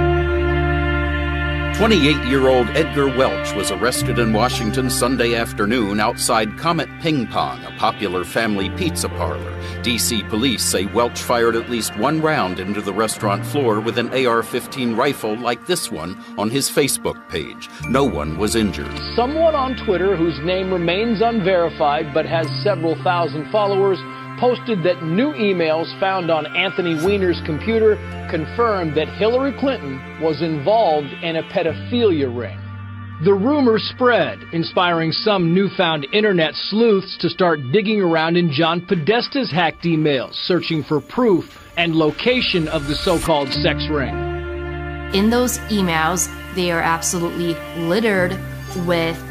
[1.81, 7.65] 28 year old Edgar Welch was arrested in Washington Sunday afternoon outside Comet Ping Pong,
[7.65, 9.51] a popular family pizza parlor.
[9.81, 14.11] DC police say Welch fired at least one round into the restaurant floor with an
[14.27, 17.71] AR 15 rifle like this one on his Facebook page.
[17.89, 18.95] No one was injured.
[19.17, 23.99] Someone on Twitter whose name remains unverified but has several thousand followers
[24.41, 27.97] posted that new emails found on Anthony Weiner's computer
[28.31, 32.59] confirmed that Hillary Clinton was involved in a pedophilia ring.
[33.23, 39.51] The rumor spread, inspiring some newfound internet sleuths to start digging around in John Podesta's
[39.51, 41.45] hacked emails, searching for proof
[41.77, 44.15] and location of the so called sex ring.
[45.13, 48.39] In those emails, they are absolutely littered
[48.87, 49.23] with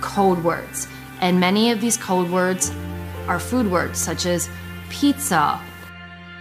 [0.00, 0.88] code words.
[1.20, 2.72] And many of these code words
[3.28, 4.48] are food words such as
[4.88, 5.60] pizza.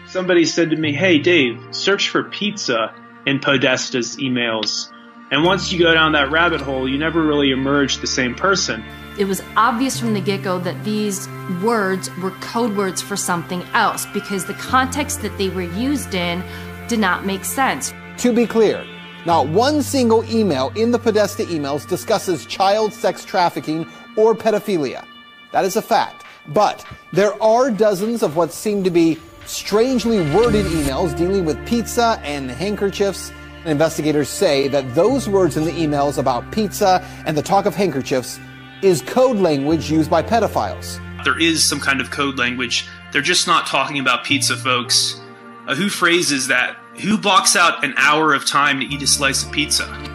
[0.07, 2.93] Somebody said to me, Hey, Dave, search for pizza
[3.25, 4.91] in Podesta's emails.
[5.31, 8.83] And once you go down that rabbit hole, you never really emerge the same person.
[9.17, 11.27] It was obvious from the get go that these
[11.63, 16.43] words were code words for something else because the context that they were used in
[16.87, 17.93] did not make sense.
[18.19, 18.85] To be clear,
[19.25, 25.05] not one single email in the Podesta emails discusses child sex trafficking or pedophilia.
[25.51, 26.24] That is a fact.
[26.47, 32.19] But there are dozens of what seem to be strangely worded emails dealing with pizza
[32.23, 33.31] and handkerchiefs.
[33.61, 37.75] And investigators say that those words in the emails about pizza and the talk of
[37.75, 38.39] handkerchiefs
[38.81, 40.99] is code language used by pedophiles.
[41.23, 42.87] There is some kind of code language.
[43.11, 45.19] They're just not talking about pizza, folks.
[45.67, 46.77] Uh, who phrases that?
[47.01, 50.14] Who blocks out an hour of time to eat a slice of pizza?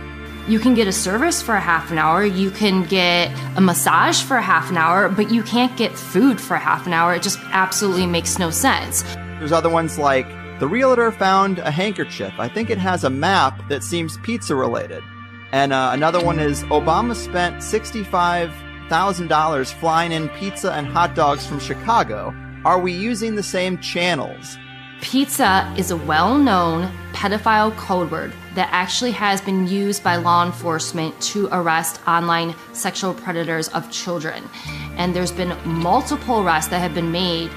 [0.50, 4.20] You can get a service for a half an hour, you can get a massage
[4.20, 7.14] for a half an hour, but you can't get food for a half an hour.
[7.14, 9.04] It just absolutely makes no sense.
[9.38, 10.26] There's other ones like
[10.58, 12.32] the realtor found a handkerchief.
[12.36, 15.04] I think it has a map that seems pizza related.
[15.52, 21.60] And uh, another one is Obama spent $65,000 flying in pizza and hot dogs from
[21.60, 22.34] Chicago.
[22.64, 24.58] Are we using the same channels?
[25.00, 30.44] Pizza is a well known pedophile code word that actually has been used by law
[30.44, 34.48] enforcement to arrest online sexual predators of children.
[34.96, 37.50] And there's been multiple arrests that have been made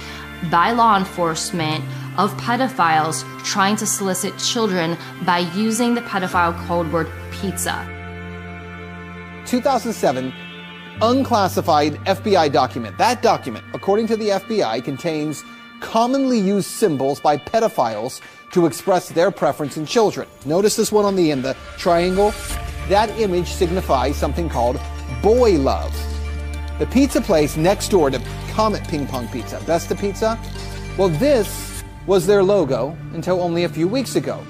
[0.49, 1.83] by law enforcement
[2.17, 7.85] of pedophiles trying to solicit children by using the pedophile code word pizza.
[9.45, 10.33] 2007
[11.01, 12.97] unclassified FBI document.
[12.97, 15.43] That document, according to the FBI, contains
[15.83, 18.21] commonly used symbols by pedophiles
[18.53, 20.27] to express their preference in children.
[20.45, 22.33] Notice this one on the end, the triangle.
[22.89, 24.79] That image signifies something called
[25.21, 25.93] boy love.
[26.79, 28.19] The pizza place next door to
[28.51, 30.39] Comet Ping Pong Pizza, Besta Pizza,
[30.97, 34.43] well, this was their logo until only a few weeks ago.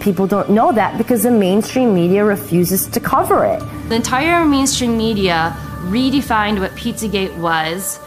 [0.00, 3.60] People don't know that because the mainstream media refuses to cover it.
[3.88, 7.98] The entire mainstream media redefined what Pizzagate was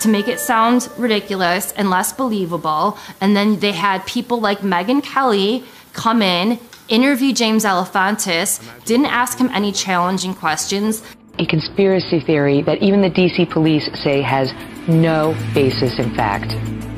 [0.00, 2.98] to make it sound ridiculous and less believable.
[3.20, 9.38] And then they had people like Megyn Kelly come in, interview James Alefantis, didn't ask
[9.38, 11.02] him any challenging questions.
[11.38, 14.52] A conspiracy theory that even the DC police say has
[14.88, 16.95] no basis in fact.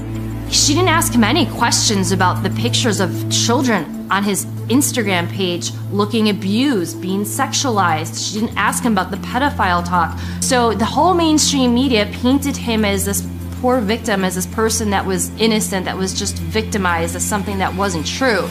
[0.51, 5.73] She didn't ask him any questions about the pictures of children on his Instagram page
[5.91, 8.33] looking abused, being sexualized.
[8.33, 10.19] She didn't ask him about the pedophile talk.
[10.41, 13.27] So the whole mainstream media painted him as this
[13.61, 17.75] poor victim, as this person that was innocent, that was just victimized, as something that
[17.75, 18.49] wasn't true.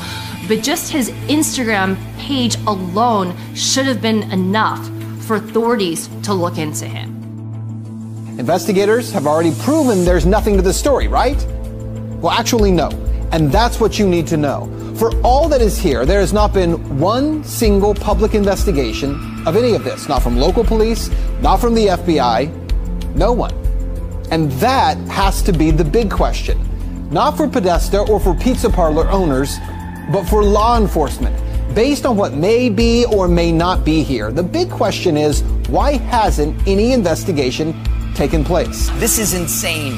[0.47, 4.87] But just his Instagram page alone should have been enough
[5.25, 7.15] for authorities to look into him.
[8.37, 11.43] Investigators have already proven there's nothing to the story, right?
[12.21, 12.89] Well, actually, no.
[13.31, 14.71] And that's what you need to know.
[14.95, 19.13] For all that is here, there has not been one single public investigation
[19.45, 20.07] of any of this.
[20.09, 21.09] Not from local police,
[21.41, 23.53] not from the FBI, no one.
[24.31, 26.57] And that has to be the big question.
[27.11, 29.57] Not for Podesta or for pizza parlor owners,
[30.11, 31.35] but for law enforcement.
[31.75, 35.97] Based on what may be or may not be here, the big question is why
[35.97, 37.75] hasn't any investigation
[38.15, 38.89] taken place?
[38.95, 39.97] This is insane.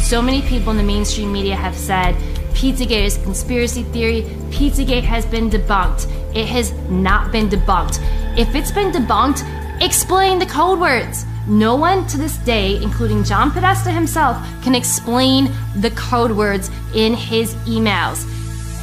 [0.00, 2.16] So many people in the mainstream media have said
[2.52, 4.22] Pizzagate is a conspiracy theory.
[4.50, 6.10] Pizzagate has been debunked.
[6.34, 8.00] It has not been debunked.
[8.36, 9.44] If it's been debunked,
[9.80, 11.24] explain the code words.
[11.46, 17.14] No one to this day, including John Podesta himself, can explain the code words in
[17.14, 18.26] his emails.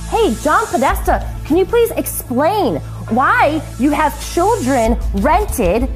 [0.10, 2.78] Hey, John Podesta, can you please explain
[3.10, 5.90] why you have children rented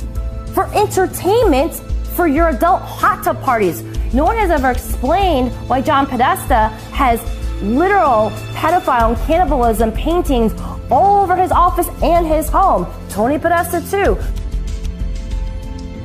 [0.53, 1.73] for entertainment
[2.15, 3.83] for your adult hot tub parties.
[4.13, 7.21] No one has ever explained why John Podesta has
[7.61, 10.53] literal pedophile and cannibalism paintings
[10.89, 12.85] all over his office and his home.
[13.09, 14.17] Tony Podesta, too.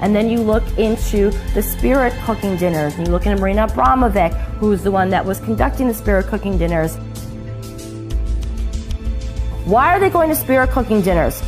[0.00, 4.32] And then you look into the spirit cooking dinners, and you look into Marina Abramovic,
[4.58, 6.96] who's the one that was conducting the spirit cooking dinners.
[9.64, 11.40] Why are they going to spirit cooking dinners?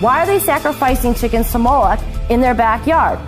[0.00, 2.00] Why are they sacrificing chickens to Moloch
[2.30, 3.20] in their backyard?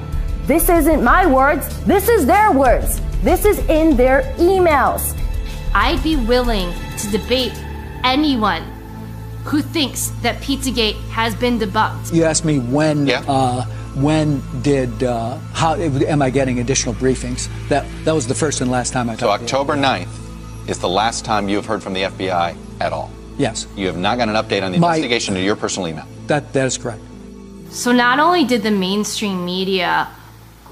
[0.46, 3.00] This isn't my words, this is their words.
[3.22, 5.16] This is in their emails.
[5.74, 7.52] I'd be willing to debate
[8.02, 8.62] anyone
[9.44, 12.12] who thinks that Pizzagate has been debunked.
[12.12, 13.08] You asked me when.
[13.10, 13.64] Uh,
[13.96, 17.48] when did uh, how am I getting additional briefings?
[17.68, 19.48] That that was the first and last time I So talked.
[19.48, 19.58] to you.
[19.60, 23.10] October 9th is the last time you have heard from the FBI at all.
[23.36, 26.04] Yes, You have not got an update on the My- investigation to your personal email.
[26.28, 27.00] that that is correct.
[27.70, 30.06] So not only did the mainstream media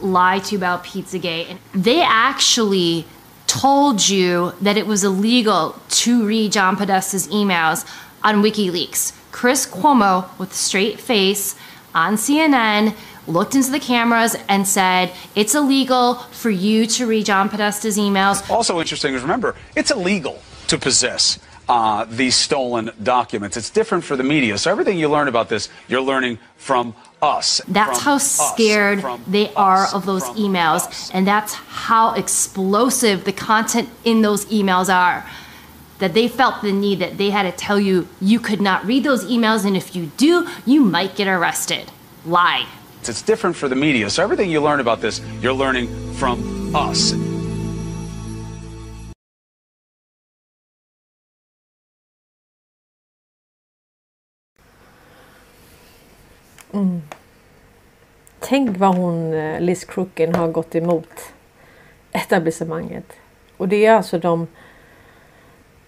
[0.02, 3.06] lie to you about Pizzagate, and they actually
[3.46, 7.84] told you that it was illegal to read John Podesta's emails
[8.22, 9.14] on WikiLeaks.
[9.32, 11.54] Chris Cuomo, with a straight face
[11.94, 12.94] on CNN,
[13.26, 18.48] looked into the cameras and said it's illegal for you to read John Podesta's emails.
[18.50, 21.38] Also interesting is remember, it's illegal to possess
[21.68, 23.56] uh, these stolen documents.
[23.56, 24.56] It's different for the media.
[24.58, 27.60] So everything you learn about this, you're learning from us.
[27.68, 31.10] That's how scared from they are of those emails.
[31.12, 35.28] And that's how explosive the content in those emails are.
[35.98, 39.02] That they felt the need that they had to tell you you could not read
[39.02, 41.90] those emails, and if you do, you might get arrested.
[42.24, 42.66] Lie.
[43.02, 44.08] It's different for the media.
[44.10, 47.14] So everything you learn about this, you're learning from us.
[56.78, 57.02] Mm.
[58.38, 61.08] Tänk vad hon, eh, Liz Crooken, har gått emot
[62.12, 63.12] etablissemanget.
[63.56, 64.46] Och det är alltså de,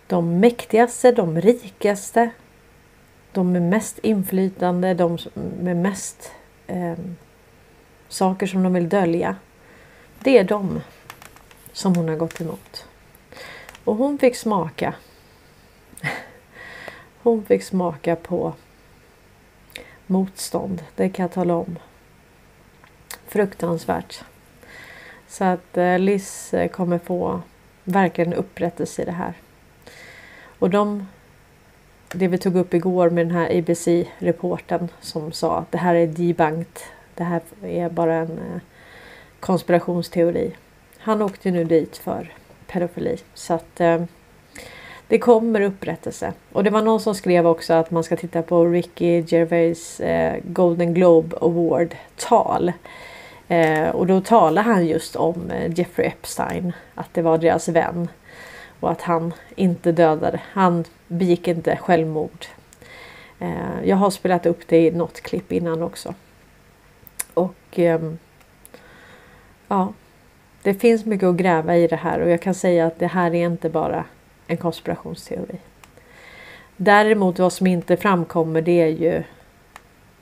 [0.07, 2.30] de mäktigaste, de rikaste,
[3.32, 5.18] de med mest inflytande, de
[5.62, 6.32] med mest
[6.66, 6.99] eh,
[8.09, 9.36] saker som de vill dölja.
[10.18, 10.80] Det är de
[11.72, 12.86] som hon har gått emot.
[13.84, 14.95] Och hon fick smaka.
[17.22, 18.55] Hon fick smaka på
[20.11, 20.82] motstånd.
[20.94, 21.78] Det kan jag tala om.
[23.26, 24.24] Fruktansvärt.
[25.28, 27.40] Så att eh, Liz eh, kommer få
[27.84, 29.34] verkligen upprättelse i det här.
[30.58, 31.06] Och de,
[32.12, 36.06] det vi tog upp igår med den här ABC-reporten som sa att det här är
[36.06, 36.82] debunked.
[37.14, 38.61] Det här är bara en eh,
[39.40, 40.56] konspirationsteori.
[40.98, 42.34] Han åkte nu dit för
[42.66, 43.18] pedofili.
[43.34, 44.04] Så att eh,
[45.11, 46.32] det kommer upprättelse.
[46.52, 50.40] Och det var någon som skrev också att man ska titta på Ricky Gervais eh,
[50.44, 52.72] Golden Globe Award tal.
[53.48, 56.72] Eh, och då talade han just om eh, Jeffrey Epstein.
[56.94, 58.08] Att det var deras vän.
[58.80, 60.40] Och att han inte dödade.
[60.44, 62.46] Han begick inte självmord.
[63.38, 66.14] Eh, jag har spelat upp det i något klipp innan också.
[67.34, 68.18] Och ehm,
[69.68, 69.92] ja,
[70.62, 73.34] det finns mycket att gräva i det här och jag kan säga att det här
[73.34, 74.04] är inte bara
[74.51, 75.59] en konspirationsteori.
[76.76, 79.22] Däremot vad som inte framkommer det är ju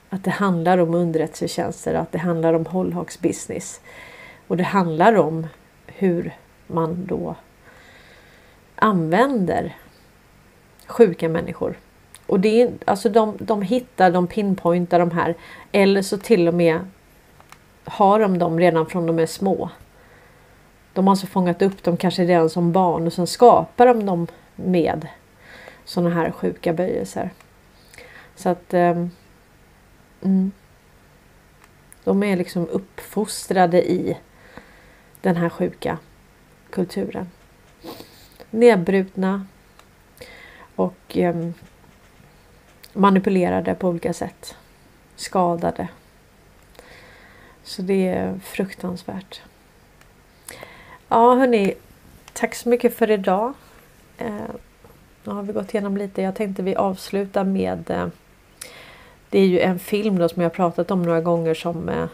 [0.09, 3.81] att det handlar om underrättelsetjänster, att det handlar om hållhaksbusiness.
[4.47, 5.47] Och det handlar om
[5.87, 6.35] hur
[6.67, 7.35] man då
[8.75, 9.75] använder
[10.87, 11.77] sjuka människor.
[12.25, 15.35] Och det är, alltså de, de hittar, de pinpointar de här.
[15.71, 16.79] Eller så till och med
[17.83, 19.69] har de dem redan från de är små.
[20.99, 24.27] De har alltså fångat upp dem kanske redan som barn och sen skapar de dem
[24.55, 25.07] med
[25.85, 27.29] sådana här sjuka böjelser.
[28.35, 29.11] Så att um,
[30.21, 30.51] mm,
[32.03, 34.17] de är liksom uppfostrade i
[35.21, 35.97] den här sjuka
[36.69, 37.29] kulturen.
[38.49, 39.45] Nedbrutna
[40.75, 41.53] och um,
[42.93, 44.55] manipulerade på olika sätt.
[45.15, 45.87] Skadade.
[47.63, 49.41] Så det är fruktansvärt.
[51.11, 51.73] Ja hörni,
[52.33, 53.53] tack så mycket för idag.
[54.17, 54.31] Eh,
[55.23, 56.21] nu har vi gått igenom lite.
[56.21, 58.07] Jag tänkte vi avslutar med eh,
[59.29, 62.05] Det är ju en film då som jag pratat om några gånger som eh,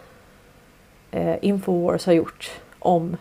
[1.12, 3.18] eh, Infowars har gjort om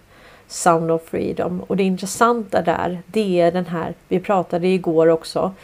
[0.46, 1.60] Sound of Freedom.
[1.60, 5.54] Och det intressanta där det är den här, vi pratade igår också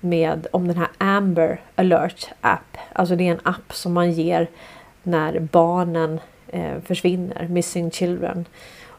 [0.00, 2.76] med om den här Amber alert app.
[2.92, 4.48] Alltså det är en app som man ger
[5.02, 8.44] när barnen eh, försvinner, Missing Children.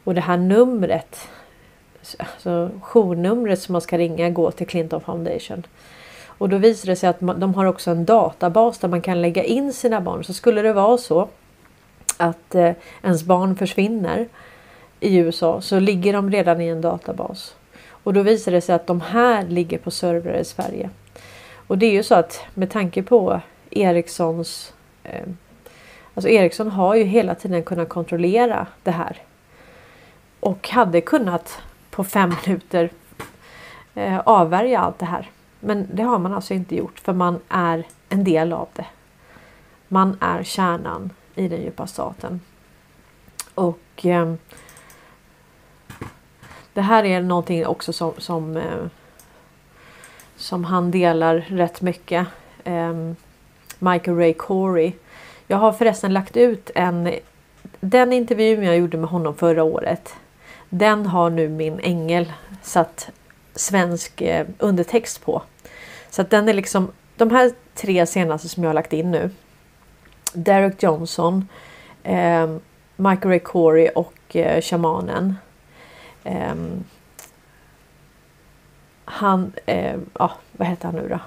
[0.04, 1.28] Och det här numret,
[2.18, 5.64] alltså journumret som man ska ringa går till Clinton Foundation.
[6.26, 9.44] Och då visar det sig att de har också en databas där man kan lägga
[9.44, 10.24] in sina barn.
[10.24, 11.28] Så skulle det vara så
[12.18, 12.72] att eh,
[13.04, 14.28] ens barn försvinner
[15.00, 17.56] i USA så ligger de redan i en databas.
[17.88, 20.90] Och då visar det sig att de här ligger på servrar i Sverige.
[21.68, 24.74] Och det är ju så att med tanke på Ericssons
[25.04, 25.28] eh,
[26.14, 29.18] Alltså Ericsson har ju hela tiden kunnat kontrollera det här.
[30.44, 32.90] Och hade kunnat på fem minuter
[33.94, 35.30] eh, avvärja allt det här.
[35.60, 38.86] Men det har man alltså inte gjort för man är en del av det.
[39.88, 42.42] Man är kärnan i den djupa staten.
[43.56, 44.34] Och eh,
[46.74, 48.86] det här är någonting också som, som, eh,
[50.36, 52.28] som han delar rätt mycket.
[52.64, 52.94] Eh,
[53.80, 54.94] Michael Ray Corey.
[55.48, 57.14] Jag har förresten lagt ut en
[57.80, 60.16] den intervjun jag gjorde med honom förra året.
[60.76, 63.10] Den har nu min ängel satt
[63.56, 65.42] svensk eh, undertext på.
[66.10, 69.30] Så att den är liksom de här tre senaste som jag har lagt in nu.
[70.34, 71.48] Derek Johnson,
[72.04, 72.56] eh,
[72.96, 75.36] Michael Ray Corey och eh, shamanen.
[76.24, 76.56] Eh,
[79.06, 81.20] han, eh, ja vad heter han nu då?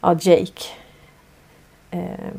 [0.00, 0.64] Ja Jake.
[1.90, 2.34] Eh,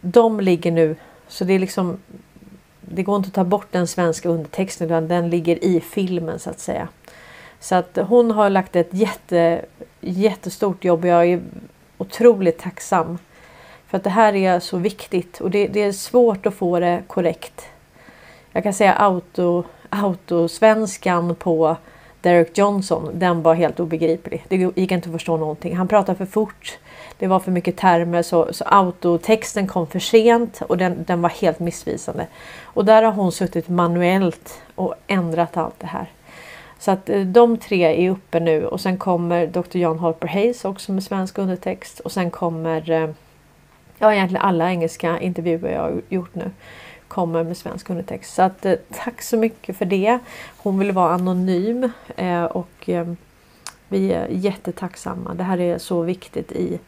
[0.00, 0.96] de ligger nu,
[1.28, 1.98] så det är liksom
[2.92, 6.50] det går inte att ta bort den svenska undertexten utan den ligger i filmen så
[6.50, 6.88] att säga.
[7.60, 9.64] Så att hon har lagt ett jätte,
[10.00, 11.42] jättestort jobb och jag är
[11.98, 13.18] otroligt tacksam.
[13.86, 17.02] För att det här är så viktigt och det, det är svårt att få det
[17.06, 17.66] korrekt.
[18.52, 21.76] Jag kan säga auto, autosvenskan på
[22.20, 24.44] Derek Johnson, den var helt obegriplig.
[24.48, 25.76] Det gick inte att förstå någonting.
[25.76, 26.78] Han pratade för fort.
[27.20, 31.28] Det var för mycket termer så, så autotexten kom för sent och den, den var
[31.28, 32.26] helt missvisande.
[32.62, 36.06] Och där har hon suttit manuellt och ändrat allt det här.
[36.78, 39.76] Så att eh, de tre är uppe nu och sen kommer Dr.
[39.78, 43.10] John Harper Hayes också med svensk undertext och sen kommer eh,
[43.98, 46.50] ja egentligen alla engelska intervjuer jag har gjort nu
[47.08, 48.34] kommer med svensk undertext.
[48.34, 48.74] Så att eh,
[49.04, 50.18] tack så mycket för det.
[50.56, 51.90] Hon vill vara anonym
[52.50, 52.88] och
[53.88, 55.34] vi är jättetacksamma.
[55.34, 56.78] Det här är så viktigt i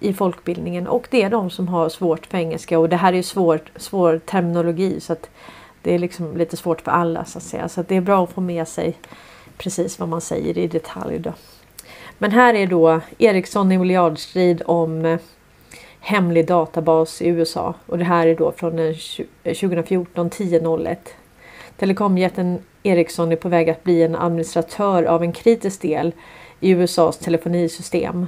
[0.00, 3.22] i folkbildningen och det är de som har svårt för engelska och det här är
[3.22, 5.30] svårt, svår terminologi så att
[5.82, 7.68] det är liksom lite svårt för alla så att säga.
[7.68, 8.96] Så att det är bra att få med sig
[9.56, 11.32] precis vad man säger i detalj då.
[12.18, 15.18] Men här är då Ericsson i miljardstrid om eh,
[16.00, 18.72] hemlig databas i USA och det här är då från
[19.42, 20.90] 2014 10.01.
[20.90, 20.96] Eh,
[21.76, 26.12] Telekomjätten Ericsson är på väg att bli en administratör av en kritisk del
[26.60, 28.26] i USAs telefonisystem.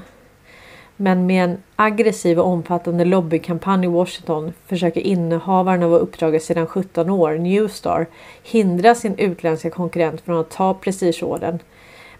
[1.02, 7.10] Men med en aggressiv och omfattande lobbykampanj i Washington försöker innehavaren av uppdraget sedan 17
[7.10, 8.06] år, Newstar,
[8.42, 11.58] hindra sin utländska konkurrent från att ta prestigeorden.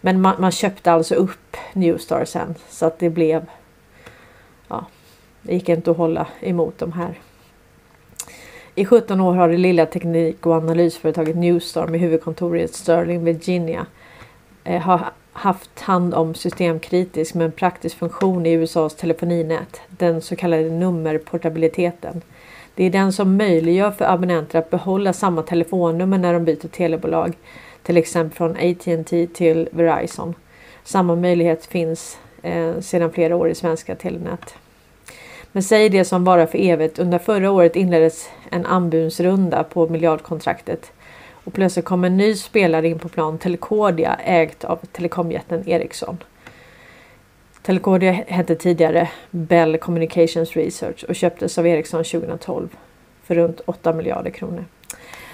[0.00, 3.46] Men man, man, köpte alltså upp Newstar sen så att det blev...
[4.68, 4.86] Ja,
[5.42, 7.18] det gick inte att hålla emot de här.
[8.74, 13.86] I 17 år har det lilla teknik och analysföretaget Newstar med huvudkontor i Sterling, Virginia
[14.64, 20.70] eh, har haft hand om systemkritisk men praktisk funktion i USAs telefoninät, den så kallade
[20.70, 22.22] nummerportabiliteten.
[22.74, 27.32] Det är den som möjliggör för abonnenter att behålla samma telefonnummer när de byter telebolag,
[27.82, 30.34] till exempel från AT&T till Verizon.
[30.84, 34.54] Samma möjlighet finns eh, sedan flera år i svenska telenät.
[35.52, 36.98] Men säg det som varar för evigt.
[36.98, 40.92] Under förra året inleddes en anbudsrunda på miljardkontraktet
[41.50, 46.18] och plötsligt kom en ny spelare in på plan, Telecordia, ägt av telekomjätten Ericsson.
[47.62, 52.68] Telecordia hette tidigare Bell Communications Research och köptes av Ericsson 2012
[53.22, 54.64] för runt 8 miljarder kronor.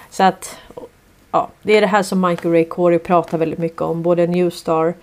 [0.09, 0.57] Så att
[1.31, 4.01] ja, det är det här som Michael Ray Corey pratar väldigt mycket om.
[4.01, 4.93] Både Newstar,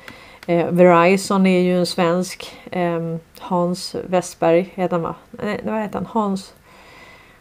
[0.46, 2.56] eh, Verizon är ju en svensk.
[2.70, 5.14] Eh, Hans Westberg heter han va?
[5.30, 6.06] Nej, vad heter han?
[6.06, 6.54] Hans.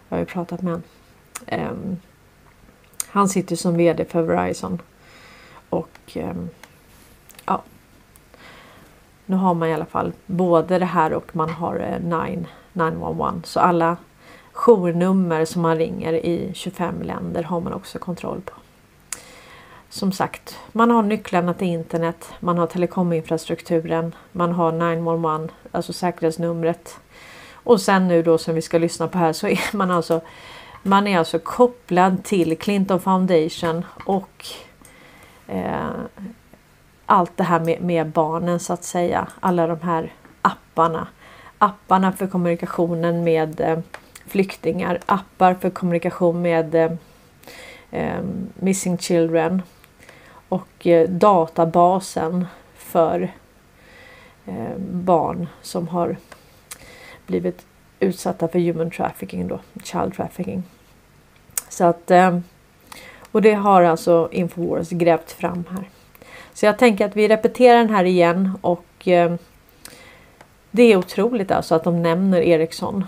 [0.09, 0.83] Jag har ju pratat med honom.
[1.47, 1.97] Eh,
[3.13, 4.81] han sitter som VD för Verizon.
[5.69, 6.49] Och ehm,
[7.45, 7.61] ja.
[9.25, 13.41] Nu har man i alla fall både det här och man har 9, eh, 911.
[13.43, 13.97] Så alla
[14.51, 18.53] journummer som man ringer i 25 länder har man också kontroll på.
[19.89, 26.97] Som sagt, man har nycklarna till internet, man har telekominfrastrukturen, man har 911, alltså säkerhetsnumret.
[27.53, 30.21] Och sen nu då som vi ska lyssna på här så är man alltså
[30.83, 34.45] man är alltså kopplad till Clinton Foundation och
[35.47, 35.89] eh,
[37.05, 39.27] allt det här med, med, barnen så att säga.
[39.39, 41.07] Alla de här apparna.
[41.57, 43.79] Apparna för kommunikationen med eh,
[44.27, 44.99] flyktingar.
[45.05, 46.91] Appar för kommunikation med eh,
[47.91, 48.23] eh
[48.55, 49.61] Missing Children.
[50.49, 52.45] Och eh, databasen
[52.75, 53.31] för
[54.45, 56.17] eh, barn som har
[57.25, 57.65] blivit
[58.03, 60.63] utsatta för human trafficking då, child trafficking.
[61.69, 62.43] Så att ehm,
[63.31, 65.89] och det har alltså Infowars grävt fram här.
[66.53, 69.37] Så jag tänker att vi repeterar den här igen och ehm,
[70.71, 73.05] det är otroligt alltså att de nämner Ericsson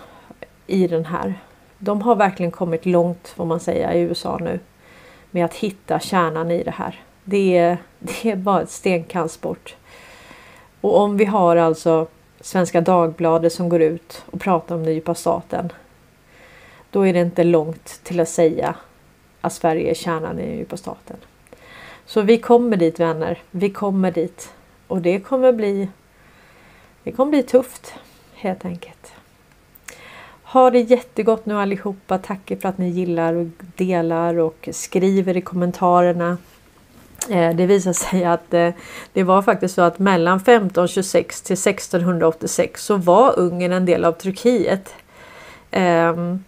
[0.68, 1.40] i den här.
[1.78, 4.60] De har verkligen kommit långt får man säga i USA nu
[5.32, 7.00] med att hitta kärnan i det här.
[7.24, 9.76] Det är, det är bara ett stenkast bort.
[10.82, 12.08] Och om vi har alltså
[12.46, 15.72] Svenska Dagbladet som går ut och pratar om den djupa staten.
[16.90, 18.76] Då är det inte långt till att säga
[19.42, 21.18] att Sverige är kärnan i den djupa staten.
[22.06, 23.42] Så vi kommer dit vänner.
[23.52, 24.54] Vi kommer dit.
[24.88, 25.88] Och det kommer bli
[27.04, 27.94] Det kommer bli tufft
[28.34, 29.14] helt enkelt.
[30.44, 32.18] Ha det jättegott nu allihopa.
[32.18, 36.38] Tack för att ni gillar och delar och skriver i kommentarerna.
[37.30, 38.70] Eh, det visar sig att eh,
[39.14, 44.12] det var faktiskt så att mellan 1526 till 1686 så var Ungern en del av
[44.12, 44.94] Turkiet.
[45.72, 46.44] Ehm,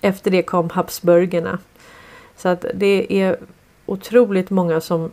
[0.00, 1.58] efter det kom Habsburgerna.
[2.36, 3.36] Så att det är
[3.86, 5.10] otroligt många som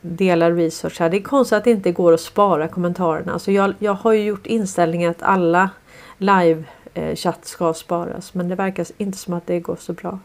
[0.00, 1.10] delar research här.
[1.10, 3.38] Det är konstigt att det inte går att spara kommentarerna.
[3.38, 5.70] Så jag, jag har ju gjort inställningen att alla
[6.18, 6.64] live
[6.94, 10.18] eh, chatt ska sparas men det verkar inte som att det går så bra.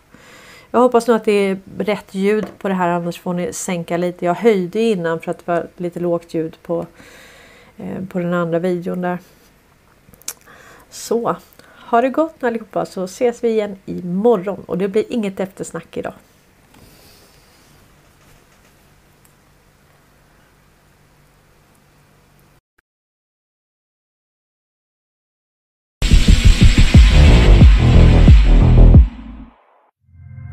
[0.73, 3.97] Jag hoppas nu att det är rätt ljud på det här annars får ni sänka
[3.97, 4.25] lite.
[4.25, 6.85] Jag höjde innan för att det var lite lågt ljud på,
[7.77, 9.17] eh, på den andra videon där.
[10.89, 11.35] Så,
[11.89, 16.13] ha det gott allihopa så ses vi igen imorgon och det blir inget eftersnack idag.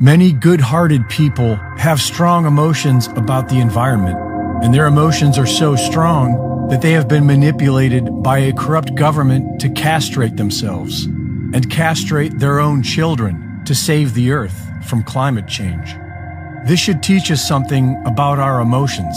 [0.00, 4.16] Many good hearted people have strong emotions about the environment,
[4.62, 9.60] and their emotions are so strong that they have been manipulated by a corrupt government
[9.60, 14.56] to castrate themselves and castrate their own children to save the earth
[14.88, 15.96] from climate change.
[16.68, 19.16] This should teach us something about our emotions.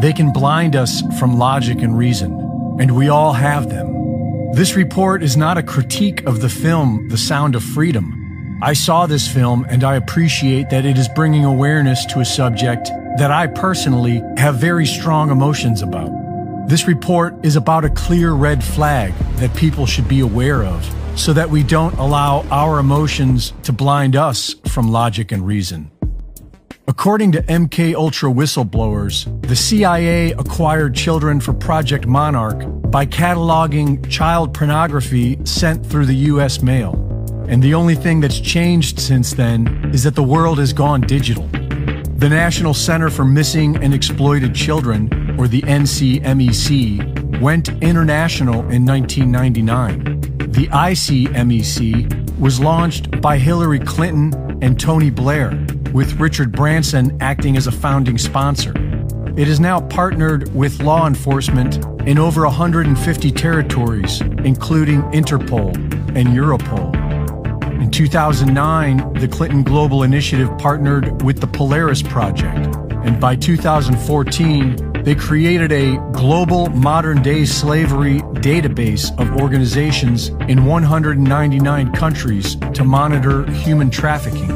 [0.00, 2.32] They can blind us from logic and reason,
[2.80, 4.50] and we all have them.
[4.54, 8.25] This report is not a critique of the film The Sound of Freedom.
[8.62, 12.86] I saw this film and I appreciate that it is bringing awareness to a subject
[13.18, 16.10] that I personally have very strong emotions about.
[16.66, 21.34] This report is about a clear red flag that people should be aware of so
[21.34, 25.90] that we don't allow our emotions to blind us from logic and reason.
[26.88, 34.54] According to MK Ultra whistleblowers, the CIA acquired children for Project Monarch by cataloging child
[34.54, 37.05] pornography sent through the US mail.
[37.48, 41.46] And the only thing that's changed since then is that the world has gone digital.
[42.16, 50.20] The National Center for Missing and Exploited Children, or the NCMEC, went international in 1999.
[50.50, 55.50] The ICMEC was launched by Hillary Clinton and Tony Blair,
[55.92, 58.72] with Richard Branson acting as a founding sponsor.
[59.36, 65.76] It is now partnered with law enforcement in over 150 territories, including Interpol
[66.16, 66.95] and Europol.
[67.80, 72.74] In 2009, the Clinton Global Initiative partnered with the Polaris Project,
[73.04, 81.92] and by 2014, they created a global modern day slavery database of organizations in 199
[81.92, 84.50] countries to monitor human trafficking.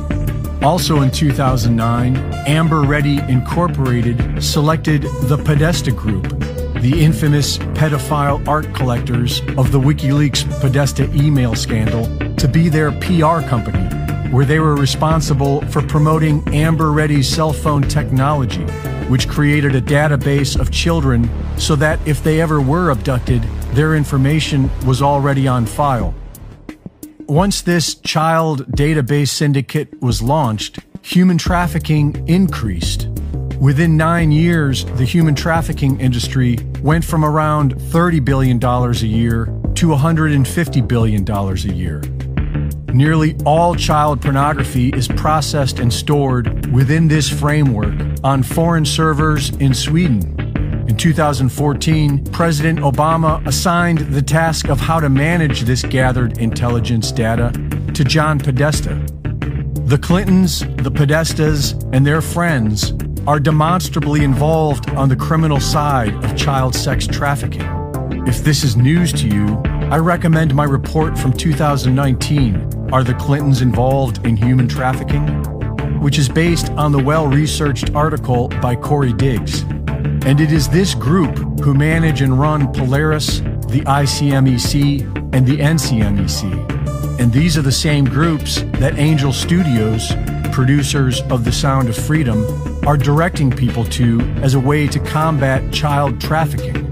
[0.65, 2.17] Also in 2009,
[2.47, 6.29] Amber Ready Incorporated selected the Podesta Group,
[6.81, 12.07] the infamous pedophile art collectors of the WikiLeaks Podesta email scandal,
[12.41, 13.85] to be their PR company,
[14.31, 18.63] where they were responsible for promoting Amber Ready's cell phone technology,
[19.11, 23.43] which created a database of children so that if they ever were abducted,
[23.75, 26.15] their information was already on file.
[27.27, 33.07] Once this child database syndicate was launched, human trafficking increased.
[33.61, 39.45] Within nine years, the human trafficking industry went from around $30 billion a year
[39.75, 42.03] to $150 billion a year.
[42.93, 47.95] Nearly all child pornography is processed and stored within this framework
[48.25, 50.37] on foreign servers in Sweden.
[50.89, 57.53] In 2014, President Obama assigned the task of how to manage this gathered intelligence data
[57.95, 58.95] to John Podesta.
[59.85, 62.93] The Clintons, the Podestas, and their friends
[63.29, 67.63] are demonstrably involved on the criminal side of child sex trafficking.
[68.27, 73.63] If this is news to you, I recommend my report from 2019, Are the Clintons
[73.63, 75.27] Involved in Human Trafficking?
[76.01, 79.63] which is based on the well researched article by Corey Diggs.
[80.25, 87.21] And it is this group who manage and run Polaris, the ICMEC, and the NCMEC.
[87.21, 90.13] And these are the same groups that Angel Studios,
[90.53, 92.45] producers of The Sound of Freedom,
[92.87, 96.89] are directing people to as a way to combat child trafficking.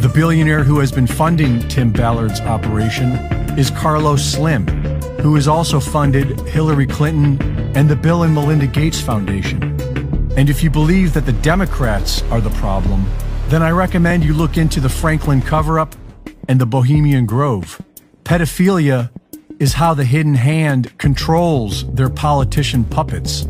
[0.00, 3.12] The billionaire who has been funding Tim Ballard's operation
[3.58, 4.66] is Carlos Slim,
[5.22, 7.40] who has also funded Hillary Clinton
[7.76, 9.62] and the Bill and Melinda Gates Foundation.
[10.36, 13.06] And if you believe that the Democrats are the problem,
[13.48, 15.94] then I recommend you look into the Franklin cover up
[16.48, 17.82] and the Bohemian Grove.
[18.24, 19.10] Pedophilia
[19.58, 23.46] is how the hidden hand controls their politician puppets.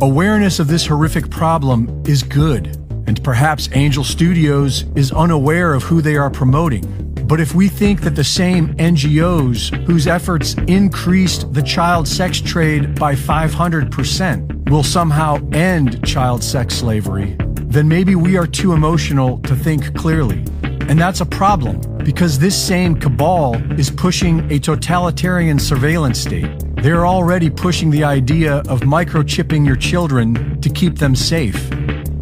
[0.00, 2.66] Awareness of this horrific problem is good,
[3.06, 7.09] and perhaps Angel Studios is unaware of who they are promoting.
[7.30, 12.98] But if we think that the same NGOs whose efforts increased the child sex trade
[12.98, 19.54] by 500% will somehow end child sex slavery, then maybe we are too emotional to
[19.54, 20.44] think clearly.
[20.88, 26.50] And that's a problem because this same cabal is pushing a totalitarian surveillance state.
[26.82, 31.70] They're already pushing the idea of microchipping your children to keep them safe.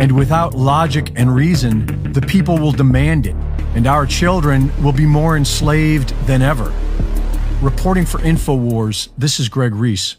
[0.01, 3.35] And without logic and reason, the people will demand it,
[3.79, 6.75] and our children will be more enslaved than ever.
[7.63, 10.17] Reporting for InfoWars, this is Greg Reese.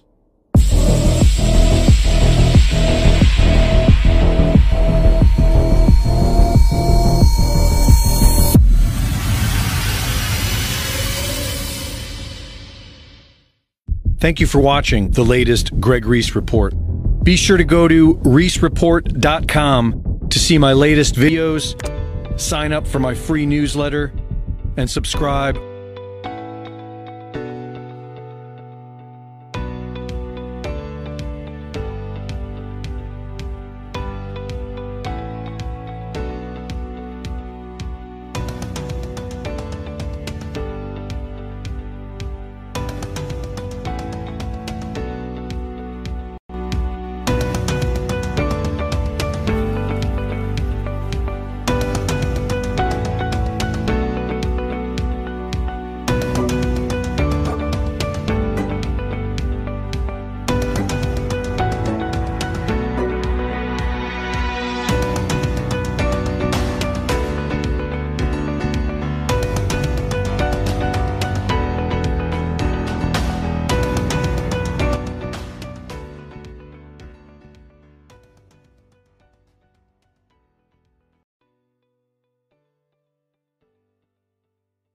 [14.21, 16.73] Thank you for watching the latest Greg Reese Report.
[17.25, 21.75] Be sure to go to reesereport.com to see my latest videos,
[22.39, 24.13] sign up for my free newsletter,
[24.77, 25.57] and subscribe